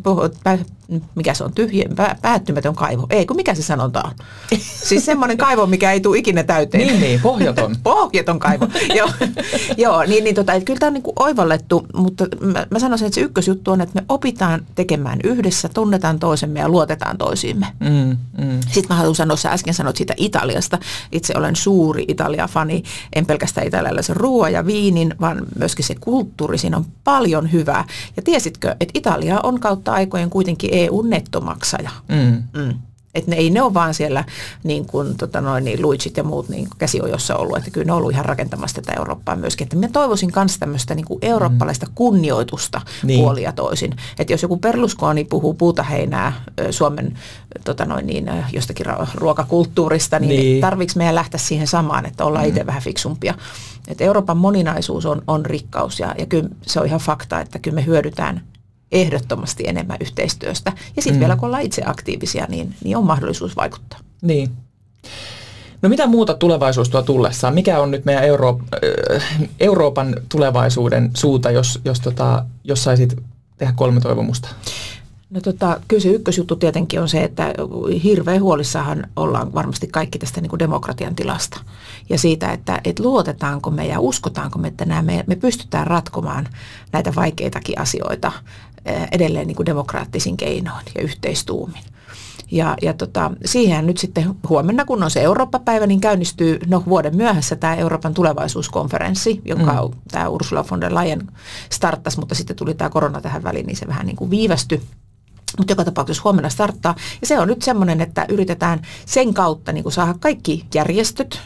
mikä 1.14 1.34
se 1.34 1.44
on, 1.44 1.52
tyhjä, 1.52 1.88
päättymätön 2.22 2.74
kaivo. 2.74 3.06
Ei, 3.10 3.26
kun 3.26 3.36
mikä 3.36 3.54
se 3.54 3.62
sanotaan? 3.62 4.14
siis 4.88 5.04
semmoinen 5.04 5.37
kaivo, 5.38 5.66
mikä 5.66 5.92
ei 5.92 6.00
tule 6.00 6.18
ikinä 6.18 6.42
täyteen. 6.42 6.86
Niin, 6.86 7.00
niin, 7.00 7.20
pohjaton. 7.20 7.76
pohjaton 7.82 8.38
kaivo, 8.38 8.66
joo. 8.94 9.08
joo, 9.84 10.02
niin, 10.02 10.24
niin 10.24 10.34
tota, 10.34 10.60
kyllä 10.60 10.78
tämä 10.78 10.88
on 10.88 10.94
niin 10.94 11.02
kuin 11.02 11.14
oivallettu, 11.18 11.86
mutta 11.94 12.26
mä, 12.40 12.66
mä 12.70 12.78
sanoisin, 12.78 13.06
että 13.06 13.14
se 13.14 13.20
ykkösjuttu 13.20 13.70
on, 13.70 13.80
että 13.80 14.00
me 14.00 14.04
opitaan 14.08 14.66
tekemään 14.74 15.18
yhdessä, 15.24 15.68
tunnetaan 15.68 16.18
toisemme 16.18 16.60
ja 16.60 16.68
luotetaan 16.68 17.18
toisiimme. 17.18 17.66
Mm, 17.80 18.16
mm. 18.44 18.60
Sitten 18.60 18.86
mä 18.88 18.94
haluan 18.94 19.14
sanoa, 19.14 19.36
sä 19.36 19.50
äsken 19.50 19.74
sanoit 19.74 19.96
siitä 19.96 20.14
Italiasta. 20.16 20.78
Itse 21.12 21.34
olen 21.36 21.56
suuri 21.56 22.04
Italia-fani, 22.08 22.82
en 23.12 23.26
pelkästään 23.26 23.66
italialaisen 23.66 24.16
ruoan 24.16 24.52
ja 24.52 24.66
viinin, 24.66 25.14
vaan 25.20 25.42
myöskin 25.58 25.84
se 25.84 25.94
kulttuuri, 26.00 26.58
siinä 26.58 26.76
on 26.76 26.86
paljon 27.04 27.52
hyvää. 27.52 27.84
Ja 28.16 28.22
tiesitkö, 28.22 28.76
että 28.80 28.98
Italia 28.98 29.40
on 29.42 29.60
kautta 29.60 29.92
aikojen 29.92 30.30
kuitenkin 30.30 30.70
EU-nettomaksaja. 30.72 31.90
Mm. 32.08 32.42
Mm. 32.62 32.74
Että 33.18 33.30
ne 33.30 33.36
ei 33.36 33.50
ne 33.50 33.62
ole 33.62 33.74
vaan 33.74 33.94
siellä 33.94 34.24
niin 34.64 34.86
kuin, 34.86 35.16
tota 35.16 35.40
noin, 35.40 35.64
niin 35.64 35.82
Luigit 35.82 36.16
ja 36.16 36.24
muut 36.24 36.48
niin 36.48 36.68
käsiojossa 36.78 37.36
ollut, 37.36 37.56
että 37.56 37.70
kyllä 37.70 37.84
ne 37.84 37.92
on 37.92 37.98
ollut 37.98 38.12
ihan 38.12 38.24
rakentamassa 38.24 38.82
tätä 38.82 38.92
Eurooppaa 38.98 39.36
myöskin. 39.36 39.64
Että 39.64 39.76
minä 39.76 39.88
toivoisin 39.92 40.32
myös 40.36 40.58
tämmöistä 40.58 40.94
niin 40.94 41.06
kuin 41.06 41.18
eurooppalaista 41.22 41.86
mm. 41.86 41.92
kunnioitusta 41.94 42.80
niin. 43.02 43.20
puolia 43.20 43.52
toisin. 43.52 43.96
Että 44.18 44.32
jos 44.32 44.42
joku 44.42 44.56
Perlusconi 44.56 45.24
puhuu 45.24 45.54
puutaheinää 45.54 46.32
Suomen 46.70 47.18
tota 47.64 47.84
noin, 47.84 48.06
niin, 48.06 48.30
jostakin 48.52 48.86
ruokakulttuurista, 49.14 50.18
niin, 50.18 50.28
niin. 50.28 50.60
tarviiko 50.60 50.92
meidän 50.96 51.14
lähteä 51.14 51.38
siihen 51.38 51.66
samaan, 51.66 52.06
että 52.06 52.24
ollaan 52.24 52.44
mm. 52.44 52.48
itse 52.48 52.66
vähän 52.66 52.82
fiksumpia. 52.82 53.34
Että 53.88 54.04
Euroopan 54.04 54.36
moninaisuus 54.36 55.06
on, 55.06 55.22
on 55.26 55.46
rikkaus 55.46 56.00
ja, 56.00 56.14
ja 56.18 56.26
kyllä 56.26 56.48
se 56.62 56.80
on 56.80 56.86
ihan 56.86 57.00
fakta, 57.00 57.40
että 57.40 57.58
kyllä 57.58 57.74
me 57.74 57.86
hyödytään 57.86 58.42
ehdottomasti 58.92 59.64
enemmän 59.66 59.96
yhteistyöstä. 60.00 60.72
Ja 60.96 61.02
sitten 61.02 61.16
mm. 61.16 61.20
vielä 61.20 61.36
kun 61.36 61.46
ollaan 61.46 61.62
itse 61.62 61.82
aktiivisia, 61.86 62.46
niin, 62.48 62.74
niin 62.84 62.96
on 62.96 63.04
mahdollisuus 63.04 63.56
vaikuttaa. 63.56 64.00
Niin. 64.22 64.50
No 65.82 65.88
mitä 65.88 66.06
muuta 66.06 66.34
tulevaisuus 66.34 66.88
tuo 66.88 67.02
tullessaan? 67.02 67.54
Mikä 67.54 67.80
on 67.80 67.90
nyt 67.90 68.04
meidän 68.04 68.24
Euro- 68.24 68.60
äh, 69.14 69.48
Euroopan 69.60 70.16
tulevaisuuden 70.28 71.10
suunta, 71.14 71.50
jos, 71.50 71.80
jos, 71.84 72.00
tota, 72.00 72.44
jos 72.64 72.84
saisit 72.84 73.16
tehdä 73.58 73.72
kolme 73.76 74.00
toivomusta? 74.00 74.48
No 75.30 75.40
tota, 75.40 75.80
kyllä 75.88 76.02
se 76.02 76.08
ykkösjuttu 76.08 76.56
tietenkin 76.56 77.00
on 77.00 77.08
se, 77.08 77.24
että 77.24 77.54
hirveän 78.04 78.42
huolissahan 78.42 79.06
ollaan 79.16 79.54
varmasti 79.54 79.86
kaikki 79.86 80.18
tästä 80.18 80.40
niin 80.40 80.50
kuin 80.50 80.58
demokratian 80.58 81.14
tilasta. 81.14 81.60
Ja 82.08 82.18
siitä, 82.18 82.52
että, 82.52 82.80
että 82.84 83.02
luotetaanko 83.02 83.70
me 83.70 83.86
ja 83.86 84.00
uskotaanko 84.00 84.58
me, 84.58 84.68
että 84.68 84.84
nämä 84.84 85.02
me, 85.02 85.24
me 85.26 85.36
pystytään 85.36 85.86
ratkomaan 85.86 86.48
näitä 86.92 87.14
vaikeitakin 87.14 87.80
asioita 87.80 88.32
edelleen 89.12 89.46
niin 89.46 89.56
kuin 89.56 89.66
demokraattisin 89.66 90.36
keinoin 90.36 90.84
ja 90.94 91.02
yhteistuumin. 91.02 91.82
Ja, 92.50 92.76
ja 92.82 92.94
tota, 92.94 93.30
siihen 93.44 93.86
nyt 93.86 93.98
sitten 93.98 94.34
huomenna, 94.48 94.84
kun 94.84 95.02
on 95.02 95.10
se 95.10 95.22
Eurooppa-päivä, 95.22 95.86
niin 95.86 96.00
käynnistyy 96.00 96.58
no, 96.66 96.82
vuoden 96.88 97.16
myöhässä 97.16 97.56
tämä 97.56 97.74
Euroopan 97.74 98.14
tulevaisuuskonferenssi, 98.14 99.40
joka 99.44 99.88
mm. 99.88 99.98
tämä 100.10 100.28
Ursula 100.28 100.64
von 100.70 100.80
der 100.80 100.94
Leyen 100.94 101.28
starttasi, 101.70 102.18
mutta 102.18 102.34
sitten 102.34 102.56
tuli 102.56 102.74
tämä 102.74 102.90
korona 102.90 103.20
tähän 103.20 103.42
väliin, 103.42 103.66
niin 103.66 103.76
se 103.76 103.86
vähän 103.86 104.06
niin 104.06 104.16
kuin 104.16 104.30
viivästyi. 104.30 104.82
Mutta 105.58 105.72
joka 105.72 105.84
tapauksessa 105.84 106.22
huomenna 106.24 106.48
starttaa. 106.48 106.94
Ja 107.20 107.26
se 107.26 107.38
on 107.38 107.48
nyt 107.48 107.62
semmoinen, 107.62 108.00
että 108.00 108.26
yritetään 108.28 108.82
sen 109.06 109.34
kautta 109.34 109.72
niin 109.72 109.82
kuin 109.82 109.92
saada 109.92 110.14
kaikki 110.20 110.64
järjestöt, 110.74 111.40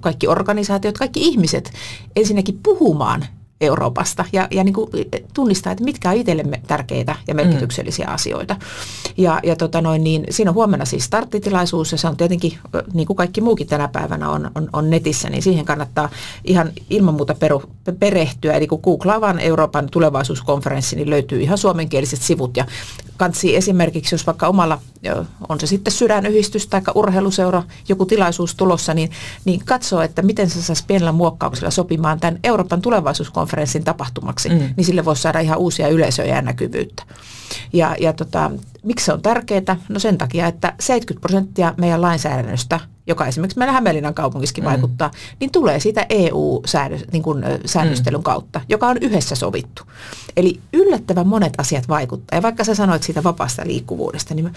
kaikki 0.00 0.28
organisaatiot, 0.28 0.98
kaikki 0.98 1.20
ihmiset 1.20 1.72
ensinnäkin 2.16 2.60
puhumaan 2.62 3.24
Euroopasta 3.60 4.24
ja, 4.32 4.48
ja 4.50 4.64
niin 4.64 4.74
kuin 4.74 4.90
tunnistaa, 5.34 5.72
että 5.72 5.84
mitkä 5.84 6.10
on 6.10 6.16
itsellemme 6.16 6.60
tärkeitä 6.66 7.16
ja 7.28 7.34
merkityksellisiä 7.34 8.06
mm. 8.06 8.14
asioita. 8.14 8.56
Ja, 9.16 9.40
ja 9.42 9.56
tota 9.56 9.80
noin, 9.80 10.04
niin 10.04 10.24
siinä 10.30 10.50
on 10.50 10.54
huomenna 10.54 10.84
siis 10.84 11.04
starttitilaisuus 11.04 11.92
ja 11.92 11.98
se 11.98 12.08
on 12.08 12.16
tietenkin, 12.16 12.58
niin 12.92 13.06
kuin 13.06 13.16
kaikki 13.16 13.40
muukin 13.40 13.66
tänä 13.66 13.88
päivänä 13.88 14.30
on, 14.30 14.50
on, 14.54 14.68
on 14.72 14.90
netissä, 14.90 15.30
niin 15.30 15.42
siihen 15.42 15.64
kannattaa 15.64 16.08
ihan 16.44 16.72
ilman 16.90 17.14
muuta 17.14 17.34
peru, 17.34 17.62
perehtyä. 17.98 18.52
Eli 18.52 18.66
kun 18.66 18.80
googlaa 18.84 19.20
vaan 19.20 19.38
Euroopan 19.38 19.88
tulevaisuuskonferenssi, 19.90 20.96
niin 20.96 21.10
löytyy 21.10 21.40
ihan 21.40 21.58
suomenkieliset 21.58 22.22
sivut 22.22 22.56
ja 22.56 22.66
kansi 23.18 23.56
esimerkiksi, 23.56 24.14
jos 24.14 24.26
vaikka 24.26 24.48
omalla, 24.48 24.80
on 25.48 25.60
se 25.60 25.66
sitten 25.66 25.92
sydänyhdistys 25.92 26.66
tai 26.66 26.82
urheiluseura, 26.94 27.62
joku 27.88 28.06
tilaisuus 28.06 28.54
tulossa, 28.54 28.94
niin, 28.94 29.10
niin 29.44 29.60
katsoo, 29.64 30.02
että 30.02 30.22
miten 30.22 30.50
se 30.50 30.62
saisi 30.62 30.84
pienellä 30.86 31.12
muokkauksella 31.12 31.70
sopimaan 31.70 32.20
tämän 32.20 32.38
Euroopan 32.44 32.82
tulevaisuuskonferenssin 32.82 33.84
tapahtumaksi, 33.84 34.48
mm. 34.48 34.58
niin 34.76 34.84
sille 34.84 35.04
voisi 35.04 35.22
saada 35.22 35.40
ihan 35.40 35.58
uusia 35.58 35.88
yleisöjä 35.88 36.34
ja 36.34 36.42
näkyvyyttä. 36.42 37.02
Ja, 37.72 37.96
ja 38.00 38.12
tota, 38.12 38.50
miksi 38.82 39.06
se 39.06 39.12
on 39.12 39.22
tärkeää? 39.22 39.76
No 39.88 39.98
sen 39.98 40.18
takia, 40.18 40.46
että 40.46 40.74
70 40.80 41.20
prosenttia 41.20 41.74
meidän 41.76 42.02
lainsäädännöstä– 42.02 42.80
joka 43.08 43.26
esimerkiksi 43.26 43.58
meillä 43.58 43.72
Hämeenlinnan 43.72 44.14
kaupungissakin 44.14 44.64
mm. 44.64 44.70
vaikuttaa, 44.70 45.10
niin 45.40 45.50
tulee 45.50 45.80
siitä 45.80 46.06
EU-säännöstelyn 46.08 47.22
niin 48.02 48.12
mm. 48.16 48.22
kautta, 48.22 48.60
joka 48.68 48.86
on 48.86 48.96
yhdessä 49.00 49.34
sovittu. 49.34 49.82
Eli 50.36 50.60
yllättävän 50.72 51.26
monet 51.26 51.52
asiat 51.58 51.88
vaikuttaa. 51.88 52.36
Ja 52.36 52.42
vaikka 52.42 52.64
sä 52.64 52.74
sanoit 52.74 53.02
siitä 53.02 53.24
vapaasta 53.24 53.62
liikkuvuudesta, 53.66 54.34
niin 54.34 54.44
mä, 54.44 54.50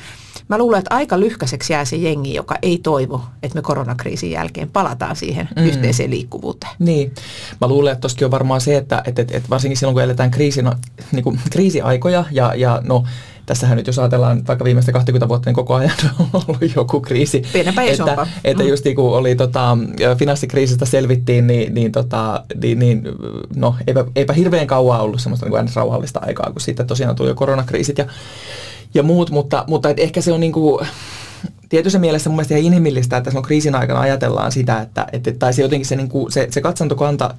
mä 0.47 0.57
luulen, 0.57 0.79
että 0.79 0.95
aika 0.95 1.19
lyhkäiseksi 1.19 1.73
jää 1.73 1.85
se 1.85 1.95
jengi, 1.95 2.33
joka 2.33 2.55
ei 2.61 2.77
toivo, 2.77 3.21
että 3.43 3.55
me 3.55 3.61
koronakriisin 3.61 4.31
jälkeen 4.31 4.69
palataan 4.69 5.15
siihen 5.15 5.49
mm. 5.55 5.63
yhteiseen 5.63 6.09
liikkuvuuteen. 6.09 6.71
Niin. 6.79 7.13
Mä 7.61 7.67
luulen, 7.67 7.91
että 7.91 8.01
tossakin 8.01 8.25
on 8.25 8.31
varmaan 8.31 8.61
se, 8.61 8.77
että, 8.77 9.01
että, 9.05 9.21
että, 9.21 9.37
että 9.37 9.49
varsinkin 9.49 9.77
silloin, 9.77 9.95
kun 9.95 10.03
eletään 10.03 10.31
kriisin, 10.31 10.71
niin 11.11 11.23
kuin 11.23 11.39
kriisiaikoja 11.51 12.25
ja, 12.31 12.55
ja 12.55 12.81
no, 12.83 13.03
tässähän 13.45 13.77
nyt 13.77 13.87
jos 13.87 13.99
ajatellaan 13.99 14.47
vaikka 14.47 14.65
viimeistä 14.65 14.91
20 14.91 15.27
vuotta, 15.27 15.49
niin 15.49 15.55
koko 15.55 15.73
ajan 15.73 15.91
on 16.19 16.27
ollut 16.33 16.75
joku 16.75 17.01
kriisi. 17.01 17.41
Pienempää 17.53 17.85
että, 17.85 18.27
että 18.43 18.63
mm. 18.63 18.69
just 18.69 18.85
niin 18.85 18.95
kun 18.95 19.17
oli 19.17 19.35
tota, 19.35 19.77
finanssikriisistä 20.17 20.85
selvittiin, 20.85 21.47
niin, 21.47 21.73
niin, 21.73 21.91
tota, 21.91 22.43
niin, 22.61 22.79
niin 22.79 23.03
no, 23.55 23.75
eipä, 23.87 24.05
eipä 24.15 24.33
hirveän 24.33 24.67
kauan 24.67 25.01
ollut 25.01 25.21
semmoista 25.21 25.49
niin 25.49 25.69
rauhallista 25.75 26.19
aikaa, 26.23 26.51
kun 26.51 26.61
sitten 26.61 26.87
tosiaan 26.87 27.15
tuli 27.15 27.29
jo 27.29 27.35
koronakriisit 27.35 27.97
ja, 27.97 28.05
ja 28.93 29.03
muut, 29.03 29.29
mutta, 29.29 29.63
mutta 29.67 29.89
et 29.89 29.99
ehkä 29.99 30.21
se 30.21 30.31
on 30.31 30.39
niin 30.39 30.51
kuin, 30.51 30.87
tietyssä 31.69 31.99
mielessä 31.99 32.29
mun 32.29 32.35
mielestä 32.35 32.55
ihan 32.55 32.65
inhimillistä, 32.65 33.17
että 33.17 33.29
silloin 33.29 33.45
kriisin 33.45 33.75
aikana 33.75 33.99
ajatellaan 33.99 34.51
sitä, 34.51 34.81
että, 34.81 35.07
että 35.13 35.31
tai 35.31 35.53
se 35.53 35.61
jotenkin 35.61 35.85
se, 35.85 35.95
niin 35.95 36.09
kuin, 36.09 36.31
se, 36.31 36.47
se 36.51 36.61
katsantokanta 36.61 37.35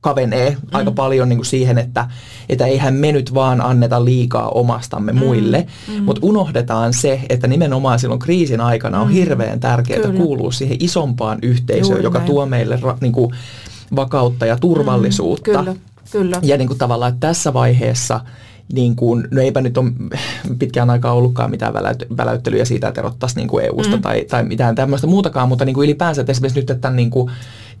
kavenee 0.00 0.50
mm. 0.50 0.56
aika 0.72 0.90
paljon 0.90 1.28
niin 1.28 1.38
kuin 1.38 1.46
siihen, 1.46 1.78
että, 1.78 2.08
että 2.48 2.66
eihän 2.66 2.94
me 2.94 3.12
nyt 3.12 3.34
vaan 3.34 3.60
anneta 3.60 4.04
liikaa 4.04 4.48
omastamme 4.48 5.12
mm. 5.12 5.18
muille, 5.18 5.66
mm. 5.88 6.02
mutta 6.02 6.26
unohdetaan 6.26 6.92
se, 6.92 7.20
että 7.28 7.46
nimenomaan 7.46 7.98
silloin 7.98 8.20
kriisin 8.20 8.60
aikana 8.60 9.00
on 9.00 9.06
mm. 9.06 9.12
hirveän 9.12 9.60
tärkeää 9.60 10.00
Kyllä. 10.00 10.20
kuulua 10.20 10.52
siihen 10.52 10.76
isompaan 10.80 11.38
yhteisöön, 11.42 11.90
Juuri 11.90 12.04
joka 12.04 12.18
näin. 12.18 12.30
tuo 12.30 12.46
meille 12.46 12.78
ra, 12.82 12.98
niin 13.00 13.12
kuin, 13.12 13.32
vakautta 13.96 14.46
ja 14.46 14.56
turvallisuutta. 14.56 15.50
Mm. 15.50 15.64
Kyllä. 15.64 15.76
Kyllä. 16.12 16.40
Ja 16.42 16.56
niin 16.56 16.68
kuin 16.68 16.78
tavallaan 16.78 17.12
että 17.12 17.26
tässä 17.26 17.52
vaiheessa 17.52 18.20
niin 18.72 18.96
kuin, 18.96 19.28
no 19.30 19.42
eipä 19.42 19.60
nyt 19.60 19.78
ole 19.78 19.92
pitkään 20.58 20.90
aikaa 20.90 21.12
ollutkaan 21.12 21.50
mitään 21.50 21.74
väläyttelyjä 22.16 22.64
siitä, 22.64 22.88
että 22.88 23.00
erottaisiin 23.00 23.36
niin 23.36 23.48
kuin 23.48 23.64
EU-sta 23.64 23.96
mm. 23.96 24.02
tai, 24.02 24.24
tai 24.30 24.44
mitään 24.44 24.74
tämmöistä 24.74 25.06
muutakaan, 25.06 25.48
mutta 25.48 25.64
niin 25.64 25.74
kuin 25.74 25.84
ylipäänsä 25.84 26.20
että 26.20 26.32
esimerkiksi 26.32 26.60
nyt, 26.60 26.70
että 26.70 26.90
niin 26.90 27.10
kuin, 27.10 27.32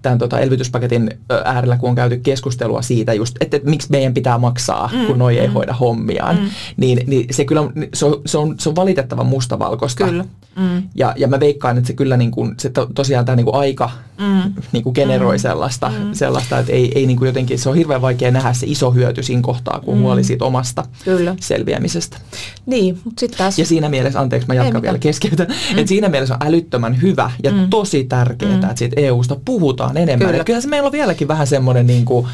tämän 0.06 0.18
tota 0.18 0.40
elvytyspaketin 0.40 1.10
äärellä, 1.44 1.76
kun 1.76 1.88
on 1.88 1.94
käyty 1.94 2.16
keskustelua 2.16 2.82
siitä 2.82 3.14
just, 3.14 3.36
että, 3.40 3.56
että 3.56 3.70
miksi 3.70 3.90
meidän 3.90 4.14
pitää 4.14 4.38
maksaa, 4.38 4.90
mm, 4.92 5.06
kun 5.06 5.18
noi 5.18 5.34
mm. 5.34 5.40
ei 5.40 5.46
hoida 5.46 5.72
hommiaan, 5.72 6.36
mm. 6.36 6.48
niin, 6.76 7.00
niin 7.06 7.26
se 7.30 7.44
kyllä 7.44 7.70
se 7.94 8.06
on, 8.06 8.20
se 8.26 8.38
on, 8.38 8.54
se 8.58 8.68
on 8.68 8.76
valitettavan 8.76 9.26
mustavalkoista. 9.26 10.04
Kyllä. 10.04 10.24
Mm. 10.56 10.82
Ja, 10.94 11.14
ja 11.16 11.28
mä 11.28 11.40
veikkaan, 11.40 11.78
että 11.78 11.86
se 11.86 11.92
kyllä 11.92 12.16
niin 12.16 12.30
kuin, 12.30 12.54
se 12.58 12.70
to, 12.70 12.86
tosiaan 12.94 13.24
tämä 13.24 13.36
niin 13.36 13.44
kuin 13.44 13.56
aika 13.56 13.90
mm. 14.18 14.52
niin 14.72 14.82
kuin 14.82 14.94
generoi 14.94 15.36
mm. 15.36 15.40
sellaista, 15.40 15.92
mm. 15.98 16.12
sellaista, 16.12 16.58
että 16.58 16.72
ei, 16.72 16.92
ei 16.94 17.06
niin 17.06 17.18
kuin 17.18 17.26
jotenkin, 17.26 17.58
se 17.58 17.68
on 17.68 17.76
hirveän 17.76 18.02
vaikea 18.02 18.30
nähdä 18.30 18.52
se 18.52 18.66
iso 18.66 18.90
hyöty 18.90 19.22
siinä 19.22 19.42
kohtaa, 19.42 19.80
kun 19.84 19.96
mm. 19.96 20.02
huoli 20.02 20.24
siitä 20.24 20.44
omasta 20.44 20.84
kyllä. 21.04 21.36
selviämisestä. 21.40 22.18
Niin, 22.66 22.98
mutta 23.04 23.20
sitten 23.20 23.38
taas... 23.38 23.58
Ja 23.58 23.66
siinä 23.66 23.88
mielessä, 23.88 24.20
anteeksi 24.20 24.48
mä 24.48 24.54
jatkan 24.54 24.82
vielä 24.82 24.98
keskeytän, 24.98 25.46
mm. 25.46 25.78
että 25.78 25.88
siinä 25.88 26.08
mielessä 26.08 26.34
on 26.34 26.46
älyttömän 26.46 27.02
hyvä 27.02 27.30
ja 27.42 27.52
mm. 27.52 27.70
tosi 27.70 28.04
tärkeää, 28.04 28.52
mm. 28.52 28.56
että 28.56 28.76
siitä 28.76 29.00
EUsta 29.00 29.36
puhutaan 29.44 29.95
enemmän. 29.96 30.26
Kyllä. 30.26 30.38
Ja 30.38 30.44
kyllähän 30.44 30.62
se 30.62 30.68
meillä 30.68 30.86
on 30.86 30.92
vieläkin 30.92 31.28
vähän 31.28 31.46
semmoinen 31.46 31.86
niin 31.86 32.04
kuin, 32.04 32.26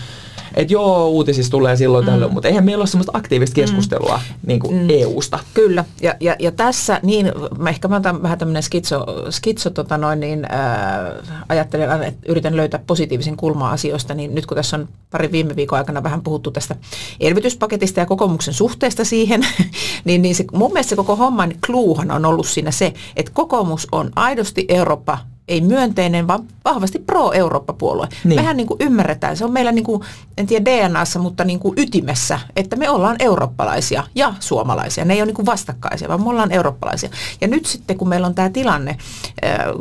että 0.55 0.73
joo, 0.73 1.09
uutisissa 1.09 1.51
tulee 1.51 1.77
silloin 1.77 2.05
mm. 2.05 2.11
tällöin, 2.11 2.33
mutta 2.33 2.49
eihän 2.49 2.65
meillä 2.65 2.83
ole 2.83 2.87
semmoista 2.87 3.19
aktiivista 3.19 3.61
mm. 3.61 3.63
keskustelua 3.63 4.17
mm. 4.17 4.35
niin 4.47 4.61
kuin 4.61 4.75
mm. 4.75 4.87
EU-sta. 4.91 5.39
Kyllä, 5.55 5.85
ja, 6.03 6.15
ja, 6.21 6.37
ja 6.39 6.53
tässä 6.53 7.01
niin, 7.03 7.33
mä 7.59 7.71
ehkä 7.71 7.89
mä 7.89 7.97
otan 7.97 8.23
vähän 8.23 8.39
tämmöinen 8.39 8.63
skitso, 8.63 9.07
skitso 9.31 9.71
tota 9.71 9.99
noin, 9.99 10.21
niin, 10.21 10.53
äh, 10.53 11.41
ajattelen, 11.49 12.03
että 12.03 12.21
yritän 12.29 12.57
löytää 12.57 12.81
positiivisen 12.87 13.37
kulmaa 13.37 13.71
asioista, 13.71 14.15
niin 14.15 14.35
nyt 14.35 14.47
kun 14.47 14.57
tässä 14.57 14.77
on 14.77 14.89
pari 15.11 15.33
viime 15.33 15.57
viikon 15.57 15.79
aikana 15.79 16.03
vähän 16.03 16.23
puhuttu 16.23 16.51
tästä 16.51 16.77
elvytyspaketista 17.21 18.01
ja 18.01 18.07
kokoomuksen 18.07 18.55
suhteesta 18.55 19.05
siihen, 19.05 19.47
niin, 20.05 20.23
niin 20.23 20.35
se, 20.35 20.45
mun 20.53 20.73
mielestä 20.73 20.91
se 20.91 20.97
koko 20.97 21.17
homman 21.17 21.53
kluuhan 21.67 22.11
on 22.11 22.25
ollut 22.25 22.47
siinä 22.47 22.71
se, 22.71 22.95
että 23.17 23.33
kokoomus 23.35 23.89
on 23.93 24.11
aidosti 24.17 24.65
Eurooppa 24.69 25.19
ei 25.49 25.61
myönteinen, 25.61 26.27
vaan 26.27 26.45
vahvasti 26.65 26.99
pro-Eurooppa-puolue. 26.99 28.09
Niin. 28.25 28.41
Mehän 28.41 28.57
niin 28.57 28.67
kuin 28.67 28.77
ymmärretään, 28.81 29.37
se 29.37 29.45
on 29.45 29.53
meillä, 29.53 29.73
niin 29.73 29.85
kuin, 29.85 30.03
en 30.37 30.47
tiedä 30.47 30.65
DNAssa, 30.65 31.19
mutta 31.19 31.45
niin 31.45 31.59
kuin 31.59 31.75
ytimessä, 31.77 32.41
että 32.57 32.77
me 32.77 32.91
ollaan 32.91 33.17
eurooppalaisia 33.19 34.05
ja 34.15 34.35
suomalaisia. 34.41 35.05
Ne 35.05 35.15
ei 35.15 35.21
ole 35.21 35.27
niin 35.27 35.35
kuin 35.35 35.47
vastakkaisia, 35.47 36.09
vaan 36.09 36.23
me 36.23 36.29
ollaan 36.29 36.53
eurooppalaisia. 36.53 37.11
Ja 37.41 37.49
nyt 37.49 37.67
sitten, 37.67 37.99
kun 37.99 38.09
meillä 38.09 38.27
on 38.27 38.35
tämä 38.35 38.51
tilanne, 38.51 38.97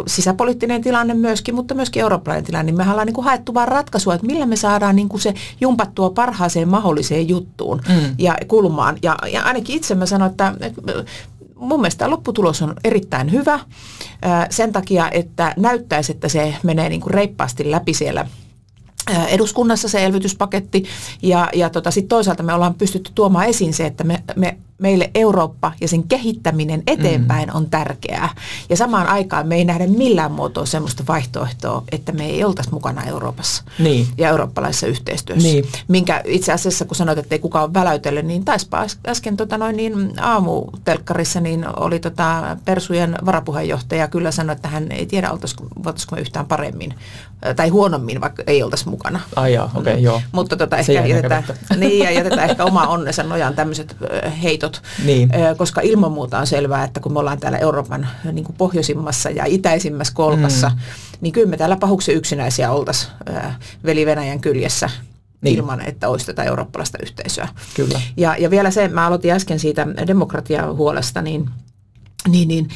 sisäpoliittinen 0.08 0.82
tilanne 0.82 1.14
myöskin, 1.14 1.56
mutta 1.56 1.74
myöskin 1.74 2.02
eurooppalainen 2.02 2.46
tilanne, 2.46 2.72
niin 2.72 2.78
me 2.78 2.92
ollaan 2.92 3.08
niin 3.08 3.16
kuin 3.16 3.26
haettu 3.26 3.54
vaan 3.54 3.68
ratkaisua, 3.68 4.14
että 4.14 4.28
millä 4.28 4.46
me 4.46 4.56
saadaan 4.56 4.96
niin 4.96 5.10
kuin 5.10 5.22
se 5.22 5.34
jumpattua 5.62 6.10
parhaaseen 6.10 6.70
mahdolliseen 6.70 7.30
juttuun 7.30 7.82
mm. 7.90 8.16
ja 8.18 8.36
kulmaan. 8.48 8.98
Ja, 9.04 9.16
ja 9.32 9.44
ainakin 9.44 9.76
itse 9.76 9.96
mä 9.96 10.06
sanon, 10.06 10.30
että 10.30 10.54
mun 11.62 11.82
mielestä 11.82 12.10
lopputulos 12.10 12.62
on 12.62 12.76
erittäin 12.84 13.32
hyvä 13.32 13.60
sen 14.50 14.72
takia, 14.72 15.10
että 15.12 15.54
näyttäisi, 15.58 16.12
että 16.12 16.30
se 16.30 16.56
menee 16.64 16.90
niin 16.90 17.02
kuin 17.02 17.14
reippaasti 17.14 17.72
läpi 17.72 17.94
siellä 17.94 18.28
eduskunnassa 19.28 19.88
se 19.90 20.06
elvytyspaketti. 20.06 20.84
Ja, 21.22 21.50
ja 21.54 21.70
tota, 21.70 21.92
sitten 21.92 22.10
toisaalta 22.10 22.44
me 22.44 22.54
ollaan 22.54 22.74
pystytty 22.74 23.12
tuomaan 23.16 23.48
esiin 23.48 23.74
se, 23.74 23.86
että 23.86 24.04
me, 24.04 24.24
me 24.36 24.58
meille 24.82 25.12
Eurooppa 25.16 25.72
ja 25.82 25.88
sen 25.88 26.04
kehittäminen 26.04 26.84
eteenpäin 26.88 27.50
mm. 27.50 27.56
on 27.56 27.70
tärkeää. 27.70 28.30
Ja 28.70 28.78
samaan 28.78 29.08
aikaan 29.08 29.48
me 29.48 29.56
ei 29.56 29.66
nähdä 29.66 29.88
millään 29.88 30.32
muotoa 30.32 30.66
sellaista 30.66 31.04
vaihtoehtoa, 31.08 31.84
että 31.92 32.12
me 32.12 32.26
ei 32.26 32.44
oltaisi 32.44 32.74
mukana 32.74 33.04
Euroopassa 33.04 33.64
niin. 33.80 34.08
ja 34.18 34.30
eurooppalaisessa 34.30 34.88
yhteistyössä. 34.88 35.48
Niin. 35.48 35.66
Minkä 35.88 36.22
itse 36.26 36.52
asiassa, 36.54 36.86
kun 36.86 36.96
sanoit, 36.96 37.18
että 37.20 37.36
ei 37.36 37.40
kukaan 37.40 37.66
ole 37.66 37.74
väläytellyt, 37.74 38.26
niin 38.26 38.46
taispa 38.46 38.86
äsken 39.08 39.38
tota 39.38 39.58
noin, 39.58 39.78
niin 39.78 40.14
aamutelkkarissa 40.22 41.40
niin 41.40 41.66
oli 41.80 42.00
tota 42.00 42.58
Persujen 42.66 43.18
varapuheenjohtaja 43.26 44.08
kyllä 44.08 44.32
sanoi, 44.32 44.56
että 44.56 44.68
hän 44.68 44.92
ei 44.92 45.06
tiedä, 45.06 45.32
oltaisiko, 45.32 45.66
me 46.12 46.22
yhtään 46.22 46.46
paremmin 46.46 46.94
tai 47.56 47.70
huonommin, 47.70 48.22
vaikka 48.22 48.44
ei 48.48 48.64
oltaisi 48.64 48.90
mukana. 48.90 49.20
Ai 49.36 49.54
joo, 49.54 49.66
okei, 49.66 49.94
okay, 49.94 50.04
joo. 50.04 50.22
Mutta 50.32 50.58
tota, 50.58 50.78
ehkä 50.78 51.06
jätetään, 51.06 51.44
niin, 51.78 52.04
ja 52.04 52.12
jätetään 52.12 52.50
ehkä 52.50 52.66
oma 52.66 52.88
onnensa 52.88 53.24
nojaan 53.24 53.56
tämmöiset 53.56 53.96
heitot 54.44 54.71
autot, 54.72 55.06
niin. 55.06 55.30
koska 55.58 55.82
ilman 55.82 56.12
muuta 56.12 56.40
on 56.40 56.48
selvää, 56.48 56.84
että 56.84 57.00
kun 57.00 57.14
me 57.14 57.20
ollaan 57.20 57.40
täällä 57.40 57.58
Euroopan 57.58 58.08
niin 58.32 58.46
kuin 58.46 58.56
pohjoisimmassa 58.58 59.30
ja 59.30 59.46
itäisimmässä 59.46 60.14
kolkassa, 60.14 60.70
mm. 60.70 60.76
niin 61.22 61.34
kyllä 61.34 61.50
me 61.50 61.58
täällä 61.58 61.76
pahuksi 61.76 62.12
yksinäisiä 62.12 62.72
oltaisiin 62.72 63.12
veli 63.86 64.06
Venäjän 64.06 64.40
kyljessä 64.40 64.90
niin. 65.42 65.58
ilman, 65.58 65.82
että 65.82 66.10
olisi 66.10 66.26
tätä 66.26 66.44
eurooppalaista 66.44 66.98
yhteisöä. 67.02 67.48
Kyllä. 67.76 68.02
Ja, 68.18 68.36
ja 68.40 68.50
vielä 68.50 68.72
se, 68.72 68.88
mä 68.88 69.08
aloitin 69.08 69.32
äsken 69.32 69.60
siitä 69.60 69.88
demokratiahuolesta, 70.08 71.22
niin– 71.22 71.50
niin, 72.30 72.48
niin 72.48 72.70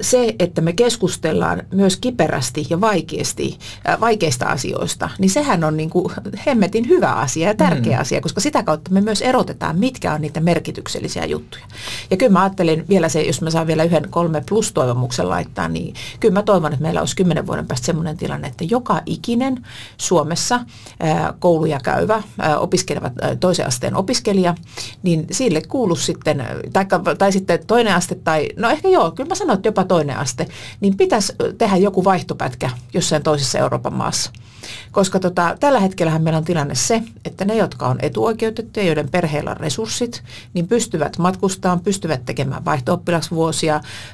se, 0.00 0.34
että 0.38 0.60
me 0.60 0.72
keskustellaan 0.72 1.62
myös 1.74 1.96
kiperästi 1.96 2.66
ja 2.70 2.80
vaikeasti, 2.80 3.58
vaikeista 4.00 4.46
asioista, 4.46 5.10
niin 5.18 5.30
sehän 5.30 5.64
on 5.64 5.76
niin 5.76 5.90
kuin 5.90 6.12
hemmetin 6.46 6.88
hyvä 6.88 7.12
asia 7.12 7.48
ja 7.48 7.54
tärkeä 7.54 7.96
mm. 7.96 8.00
asia, 8.00 8.20
koska 8.20 8.40
sitä 8.40 8.62
kautta 8.62 8.90
me 8.90 9.00
myös 9.00 9.22
erotetaan, 9.22 9.78
mitkä 9.78 10.14
on 10.14 10.20
niitä 10.20 10.40
merkityksellisiä 10.40 11.24
juttuja. 11.24 11.64
Ja 12.10 12.16
kyllä 12.16 12.32
mä 12.32 12.42
ajattelin 12.42 12.84
vielä 12.88 13.08
se, 13.08 13.22
jos 13.22 13.42
mä 13.42 13.50
saan 13.50 13.66
vielä 13.66 13.84
yhden 13.84 14.10
kolme 14.10 14.42
plus 14.48 14.72
toivomuksen 14.72 15.28
laittaa, 15.28 15.68
niin 15.68 15.94
kyllä 16.20 16.34
mä 16.34 16.42
toivon, 16.42 16.72
että 16.72 16.82
meillä 16.82 17.00
olisi 17.00 17.16
kymmenen 17.16 17.46
vuoden 17.46 17.66
päästä 17.66 17.86
sellainen 17.86 18.16
tilanne, 18.16 18.48
että 18.48 18.64
joka 18.70 19.02
ikinen 19.06 19.66
Suomessa 19.96 20.60
kouluja 21.38 21.80
käyvä, 21.80 22.22
opiskeleva 22.58 23.10
toisen 23.40 23.66
asteen 23.66 23.96
opiskelija, 23.96 24.54
niin 25.02 25.26
sille 25.30 25.62
kuulu 25.68 25.96
sitten, 25.96 26.44
tai, 26.72 26.86
tai 27.18 27.32
sitten 27.32 27.66
toinen 27.66 27.94
aste 27.94 28.14
tai, 28.14 28.48
no 28.56 28.70
ehkä 28.80 28.88
joo, 28.88 29.10
kyllä 29.10 29.28
mä 29.28 29.34
sanon, 29.34 29.54
että 29.54 29.68
jopa 29.68 29.84
toinen 29.84 30.16
aste, 30.16 30.46
niin 30.80 30.96
pitäisi 30.96 31.32
tehdä 31.58 31.76
joku 31.76 32.04
vaihtopätkä 32.04 32.70
jossain 32.94 33.22
toisessa 33.22 33.58
Euroopan 33.58 33.94
maassa. 33.94 34.30
Koska 34.92 35.20
tota, 35.20 35.56
tällä 35.60 35.80
hetkellä 35.80 36.18
meillä 36.18 36.38
on 36.38 36.44
tilanne 36.44 36.74
se, 36.74 37.02
että 37.24 37.44
ne, 37.44 37.56
jotka 37.56 37.86
on 37.86 37.98
etuoikeutettuja, 38.02 38.86
joiden 38.86 39.10
perheillä 39.10 39.50
on 39.50 39.56
resurssit, 39.56 40.22
niin 40.54 40.68
pystyvät 40.68 41.18
matkustamaan, 41.18 41.80
pystyvät 41.80 42.24
tekemään 42.26 42.64
vaihto 42.64 43.02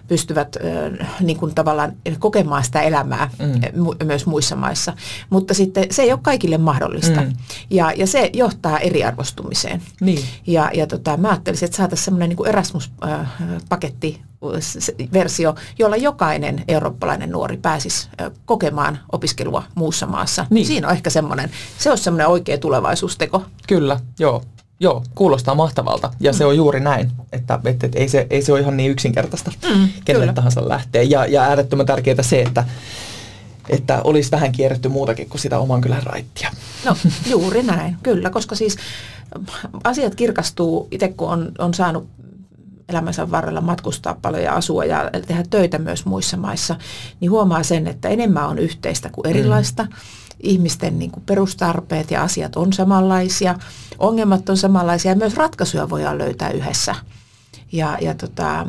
pystyvät 0.08 0.56
äh, 1.00 1.08
niin 1.20 1.36
kuin 1.36 1.54
tavallaan 1.54 1.92
kokemaan 2.18 2.64
sitä 2.64 2.80
elämää 2.80 3.30
mm. 3.38 3.84
mu- 3.84 4.04
myös 4.04 4.26
muissa 4.26 4.56
maissa. 4.56 4.92
Mutta 5.30 5.54
sitten 5.54 5.84
se 5.90 6.02
ei 6.02 6.12
ole 6.12 6.20
kaikille 6.22 6.58
mahdollista. 6.58 7.20
Mm. 7.20 7.32
Ja, 7.70 7.92
ja 7.96 8.06
se 8.06 8.30
johtaa 8.32 8.78
eriarvostumiseen. 8.78 9.82
Niin. 10.00 10.24
Ja, 10.46 10.70
ja 10.74 10.86
tota, 10.86 11.16
mä 11.16 11.28
ajattelisin, 11.28 11.66
että 11.66 11.76
saataisiin 11.76 12.04
semmoinen 12.04 12.28
niin 12.28 12.48
Erasmus-paketti 12.48 14.20
versio, 15.12 15.54
jolla 15.78 15.96
jokainen 15.96 16.64
eurooppalainen 16.68 17.30
nuori 17.30 17.56
pääsisi 17.56 18.08
kokemaan 18.44 18.98
opiskelua 19.12 19.62
muussa 19.74 20.06
maassa. 20.06 20.35
Niin. 20.50 20.66
Siinä 20.66 20.88
on 20.88 20.94
ehkä 20.94 21.10
semmoinen, 21.10 21.50
se 21.78 21.90
on 21.90 21.98
semmoinen 21.98 22.28
oikea 22.28 22.58
tulevaisuusteko. 22.58 23.42
Kyllä, 23.68 24.00
joo. 24.18 24.42
Joo, 24.80 25.04
kuulostaa 25.14 25.54
mahtavalta 25.54 26.12
ja 26.20 26.32
mm. 26.32 26.38
se 26.38 26.44
on 26.44 26.56
juuri 26.56 26.80
näin, 26.80 27.12
että, 27.32 27.60
että, 27.64 27.86
että 27.86 27.98
ei, 27.98 28.08
se, 28.08 28.26
ei 28.30 28.42
se 28.42 28.52
ole 28.52 28.60
ihan 28.60 28.76
niin 28.76 28.90
yksinkertaista 28.90 29.52
mm, 29.74 29.88
kenelle 30.04 30.32
tahansa 30.32 30.68
lähteä. 30.68 31.02
Ja, 31.02 31.26
ja 31.26 31.42
äärettömän 31.42 31.86
tärkeää 31.86 32.22
se, 32.22 32.42
että, 32.42 32.64
että 33.68 34.00
olisi 34.04 34.30
vähän 34.30 34.52
kierretty 34.52 34.88
muutakin 34.88 35.28
kuin 35.28 35.40
sitä 35.40 35.58
oman 35.58 35.80
kylän 35.80 36.02
raittia. 36.02 36.50
No 36.84 36.96
juuri 37.26 37.62
näin, 37.62 37.96
kyllä, 38.02 38.30
koska 38.30 38.54
siis 38.54 38.76
asiat 39.84 40.14
kirkastuu 40.14 40.88
itse 40.90 41.08
kun 41.08 41.28
on, 41.28 41.52
on 41.58 41.74
saanut 41.74 42.08
elämänsä 42.88 43.30
varrella 43.30 43.60
matkustaa 43.60 44.16
paljon 44.22 44.42
ja 44.42 44.52
asua 44.52 44.84
ja 44.84 45.10
tehdä 45.26 45.44
töitä 45.50 45.78
myös 45.78 46.06
muissa 46.06 46.36
maissa, 46.36 46.76
niin 47.20 47.30
huomaa 47.30 47.62
sen, 47.62 47.86
että 47.86 48.08
enemmän 48.08 48.48
on 48.48 48.58
yhteistä 48.58 49.10
kuin 49.12 49.26
erilaista. 49.26 49.82
Mm. 49.82 49.90
Ihmisten 50.42 50.98
niin 50.98 51.10
kuin 51.10 51.22
perustarpeet 51.26 52.10
ja 52.10 52.22
asiat 52.22 52.56
on 52.56 52.72
samanlaisia, 52.72 53.54
ongelmat 53.98 54.48
on 54.48 54.56
samanlaisia 54.56 55.10
ja 55.10 55.16
myös 55.16 55.34
ratkaisuja 55.34 55.90
voidaan 55.90 56.18
löytää 56.18 56.50
yhdessä. 56.50 56.94
Ja, 57.72 57.98
ja 58.00 58.14
tota, 58.14 58.66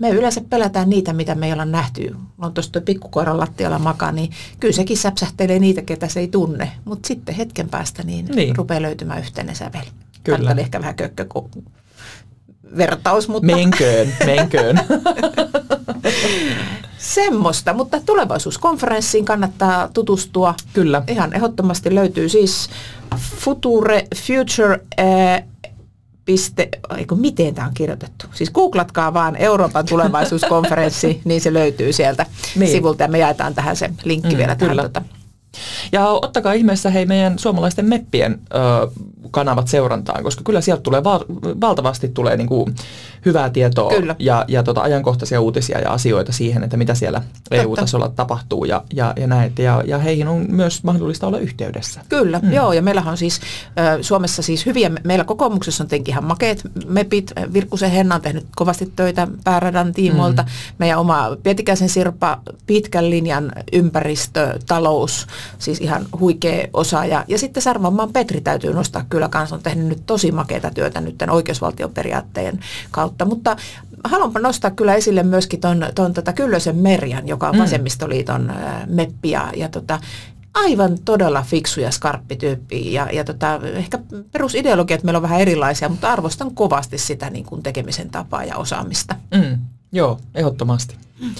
me 0.00 0.10
yleensä 0.10 0.40
pelätään 0.50 0.90
niitä, 0.90 1.12
mitä 1.12 1.34
me 1.34 1.46
ei 1.46 1.52
olla 1.52 1.64
nähty. 1.64 2.16
On 2.38 2.54
tuossa 2.54 2.72
tuo 2.72 2.82
pikkukoiran 2.82 3.38
lattialla 3.38 3.78
makaa, 3.78 4.12
niin 4.12 4.30
kyllä 4.60 4.74
sekin 4.74 4.96
säpsähtelee 4.96 5.58
niitä, 5.58 5.82
ketä 5.82 6.08
se 6.08 6.20
ei 6.20 6.28
tunne. 6.28 6.72
Mutta 6.84 7.06
sitten 7.06 7.34
hetken 7.34 7.68
päästä 7.68 8.02
niin, 8.02 8.26
niin. 8.26 8.56
rupeaa 8.56 8.82
löytymään 8.82 9.20
yhteinen 9.20 9.56
säveli. 9.56 9.86
Kyllä. 10.24 10.38
Tämä 10.38 10.52
oli 10.52 10.60
ehkä 10.60 10.80
vähän 10.80 10.94
kökkö, 10.94 11.26
vertaus, 12.76 13.28
mutta... 13.28 13.46
Menköön, 13.46 14.14
menköön. 14.26 14.80
Semmoista, 17.02 17.72
mutta 17.72 18.00
tulevaisuuskonferenssiin 18.06 19.24
kannattaa 19.24 19.88
tutustua. 19.94 20.54
Kyllä. 20.72 21.02
Ihan 21.08 21.32
ehdottomasti 21.32 21.94
löytyy 21.94 22.28
siis 22.28 22.70
Future, 23.16 24.06
Future, 24.16 24.80
äh, 25.00 25.42
piste, 26.24 26.68
eikö, 26.96 27.14
miten 27.14 27.54
tämä 27.54 27.66
on 27.66 27.74
kirjoitettu? 27.74 28.26
Siis 28.34 28.50
googlatkaa 28.50 29.14
vaan 29.14 29.36
Euroopan 29.36 29.86
tulevaisuuskonferenssi, 29.86 31.20
niin 31.24 31.40
se 31.40 31.52
löytyy 31.52 31.92
sieltä 31.92 32.26
niin. 32.56 32.70
sivulta 32.70 33.02
ja 33.02 33.08
me 33.08 33.18
jaetaan 33.18 33.54
tähän 33.54 33.76
se 33.76 33.90
linkki 34.04 34.34
mm, 34.34 34.38
vielä 34.38 34.54
tähän. 34.56 34.70
Kyllä. 34.70 34.82
Tota. 34.82 35.02
Ja 35.92 36.08
ottakaa 36.08 36.52
ihmeessä 36.52 36.90
hei 36.90 37.06
meidän 37.06 37.38
suomalaisten 37.38 37.84
meppien 37.84 38.40
ö, 38.54 38.90
kanavat 39.30 39.68
seurantaan, 39.68 40.22
koska 40.22 40.42
kyllä 40.44 40.60
sieltä 40.60 40.82
tulee 40.82 41.04
val- 41.04 41.24
valtavasti 41.60 42.08
tulee 42.08 42.36
niinku 42.36 42.70
hyvää 43.24 43.50
tietoa 43.50 43.90
Kyllä. 43.90 44.16
ja, 44.18 44.44
ja 44.48 44.62
tota, 44.62 44.80
ajankohtaisia 44.80 45.40
uutisia 45.40 45.80
ja 45.80 45.92
asioita 45.92 46.32
siihen, 46.32 46.64
että 46.64 46.76
mitä 46.76 46.94
siellä 46.94 47.22
EU-tasolla 47.50 48.08
tapahtuu 48.08 48.64
ja, 48.64 48.84
ja, 48.94 49.12
ja 49.16 49.26
näet. 49.26 49.58
Ja, 49.58 49.82
ja 49.86 49.98
heihin 49.98 50.28
on 50.28 50.46
myös 50.48 50.84
mahdollista 50.84 51.26
olla 51.26 51.38
yhteydessä. 51.38 52.00
Kyllä, 52.08 52.38
mm. 52.38 52.52
joo, 52.52 52.72
ja 52.72 52.82
meillähän 52.82 53.10
on 53.10 53.16
siis 53.16 53.40
äh, 53.78 53.98
Suomessa 54.00 54.42
siis 54.42 54.66
hyviä, 54.66 54.90
meillä 55.04 55.24
kokoomuksessa 55.24 55.84
on 55.84 55.88
tietenkin 55.88 56.12
ihan 56.12 56.24
makeet 56.24 56.62
mepit, 56.86 57.32
Virkkusen 57.52 57.90
Henna 57.90 58.14
on 58.14 58.20
tehnyt 58.20 58.46
kovasti 58.56 58.92
töitä 58.96 59.28
pääradan 59.44 59.92
tiimoilta, 59.92 60.42
mm. 60.42 60.48
meidän 60.78 60.98
oma 60.98 61.36
Pietikäisen 61.42 61.88
Sirpa, 61.88 62.38
pitkän 62.66 63.10
linjan 63.10 63.52
ympäristö, 63.72 64.58
talous, 64.66 65.26
siis 65.58 65.80
ihan 65.80 66.06
huikea 66.20 66.68
osaaja, 66.72 67.24
ja 67.28 67.38
sitten 67.38 67.62
Sarvanmaan 67.62 68.12
Petri 68.12 68.40
täytyy 68.40 68.74
nostaa 68.74 69.04
kyllä 69.08 69.28
kanssa, 69.28 69.56
on 69.56 69.62
tehnyt 69.62 69.86
nyt 69.86 70.02
tosi 70.06 70.32
makeita 70.32 70.70
työtä 70.70 71.00
nyt 71.00 71.22
oikeusvaltioperiaatteen 71.30 72.60
kautta, 72.90 73.11
mutta 73.24 73.56
haluanpa 74.04 74.40
nostaa 74.40 74.70
kyllä 74.70 74.94
esille 74.94 75.22
myöskin 75.22 75.60
ton, 75.60 75.86
ton 75.94 76.12
tota 76.12 76.32
Kyllösen 76.32 76.76
Merjan, 76.76 77.28
joka 77.28 77.48
on 77.48 77.54
mm. 77.54 77.60
vasemmistoliiton 77.62 78.50
äh, 78.50 78.86
meppi 78.86 79.30
ja, 79.30 79.52
ja 79.56 79.68
tota, 79.68 80.00
aivan 80.54 80.98
todella 81.04 81.42
fiksu 81.42 81.80
ja 81.80 81.90
skarppi 81.90 82.36
tyyppi 82.36 82.92
ja, 82.92 83.08
ja 83.12 83.24
tota, 83.24 83.60
ehkä 83.74 83.98
perusideologiat 84.32 85.02
meillä 85.02 85.18
on 85.18 85.22
vähän 85.22 85.40
erilaisia, 85.40 85.88
mutta 85.88 86.12
arvostan 86.12 86.54
kovasti 86.54 86.98
sitä 86.98 87.30
niin 87.30 87.44
kuin 87.44 87.62
tekemisen 87.62 88.10
tapaa 88.10 88.44
ja 88.44 88.56
osaamista. 88.56 89.16
Mm, 89.34 89.58
joo, 89.92 90.20
ehdottomasti. 90.34 90.96
Mm. 91.20 91.34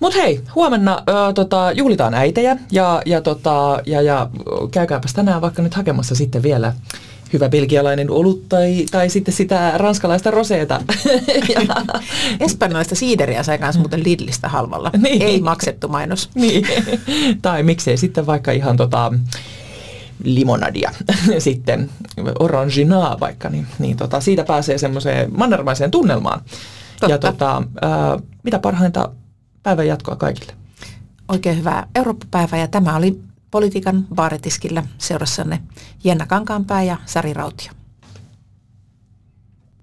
Mutta 0.00 0.18
hei, 0.18 0.40
huomenna 0.54 1.02
ö, 1.08 1.32
tota, 1.32 1.72
juhlitaan 1.72 2.14
äitejä 2.14 2.56
ja, 2.70 3.02
ja, 3.06 3.20
tota, 3.20 3.80
ja, 3.86 4.02
ja 4.02 4.30
käykääpäs 4.70 5.12
tänään 5.12 5.40
vaikka 5.40 5.62
nyt 5.62 5.74
hakemassa 5.74 6.14
sitten 6.14 6.42
vielä 6.42 6.72
hyvä 7.32 7.48
belgialainen 7.48 8.10
olut 8.10 8.48
tai, 8.48 8.86
tai 8.90 9.10
sitten 9.10 9.34
sitä 9.34 9.72
ranskalaista 9.76 10.30
roseeta. 10.30 10.82
Espanjalaista 12.40 12.94
siideriä 12.94 13.42
sai 13.42 13.58
kanssa 13.58 13.80
muuten 13.80 14.04
Lidlistä 14.04 14.48
halvalla. 14.48 14.90
Niin. 15.06 15.22
Ei 15.22 15.40
maksettu 15.40 15.88
mainos. 15.88 16.30
Niin. 16.34 16.66
tai 17.42 17.62
miksei 17.62 17.96
sitten 17.96 18.26
vaikka 18.26 18.52
ihan 18.52 18.76
tota, 18.76 19.12
limonadia 20.24 20.90
sitten, 21.38 21.90
oranginaa 22.38 23.20
vaikka, 23.20 23.48
niin, 23.48 23.66
niin 23.78 23.96
tota, 23.96 24.20
siitä 24.20 24.44
pääsee 24.44 24.78
semmoiseen 24.78 25.38
mannermaiseen 25.38 25.90
tunnelmaan. 25.90 26.40
Totta. 27.00 27.12
Ja 27.12 27.18
tota, 27.18 27.62
ää, 27.82 28.18
mitä 28.42 28.58
parhainta 28.58 29.10
päivän 29.62 29.86
jatkoa 29.86 30.16
kaikille. 30.16 30.52
Oikein 31.28 31.58
hyvää 31.58 31.86
Eurooppa-päivää 31.94 32.58
ja 32.58 32.68
tämä 32.68 32.96
oli 32.96 33.20
Politiikan 33.50 34.06
baaritiskillä 34.14 34.82
seurassanne 34.98 35.62
Jenna 36.04 36.26
Kankaanpää 36.26 36.82
ja 36.82 36.96
Sari 37.06 37.34
Rautio. 37.34 37.72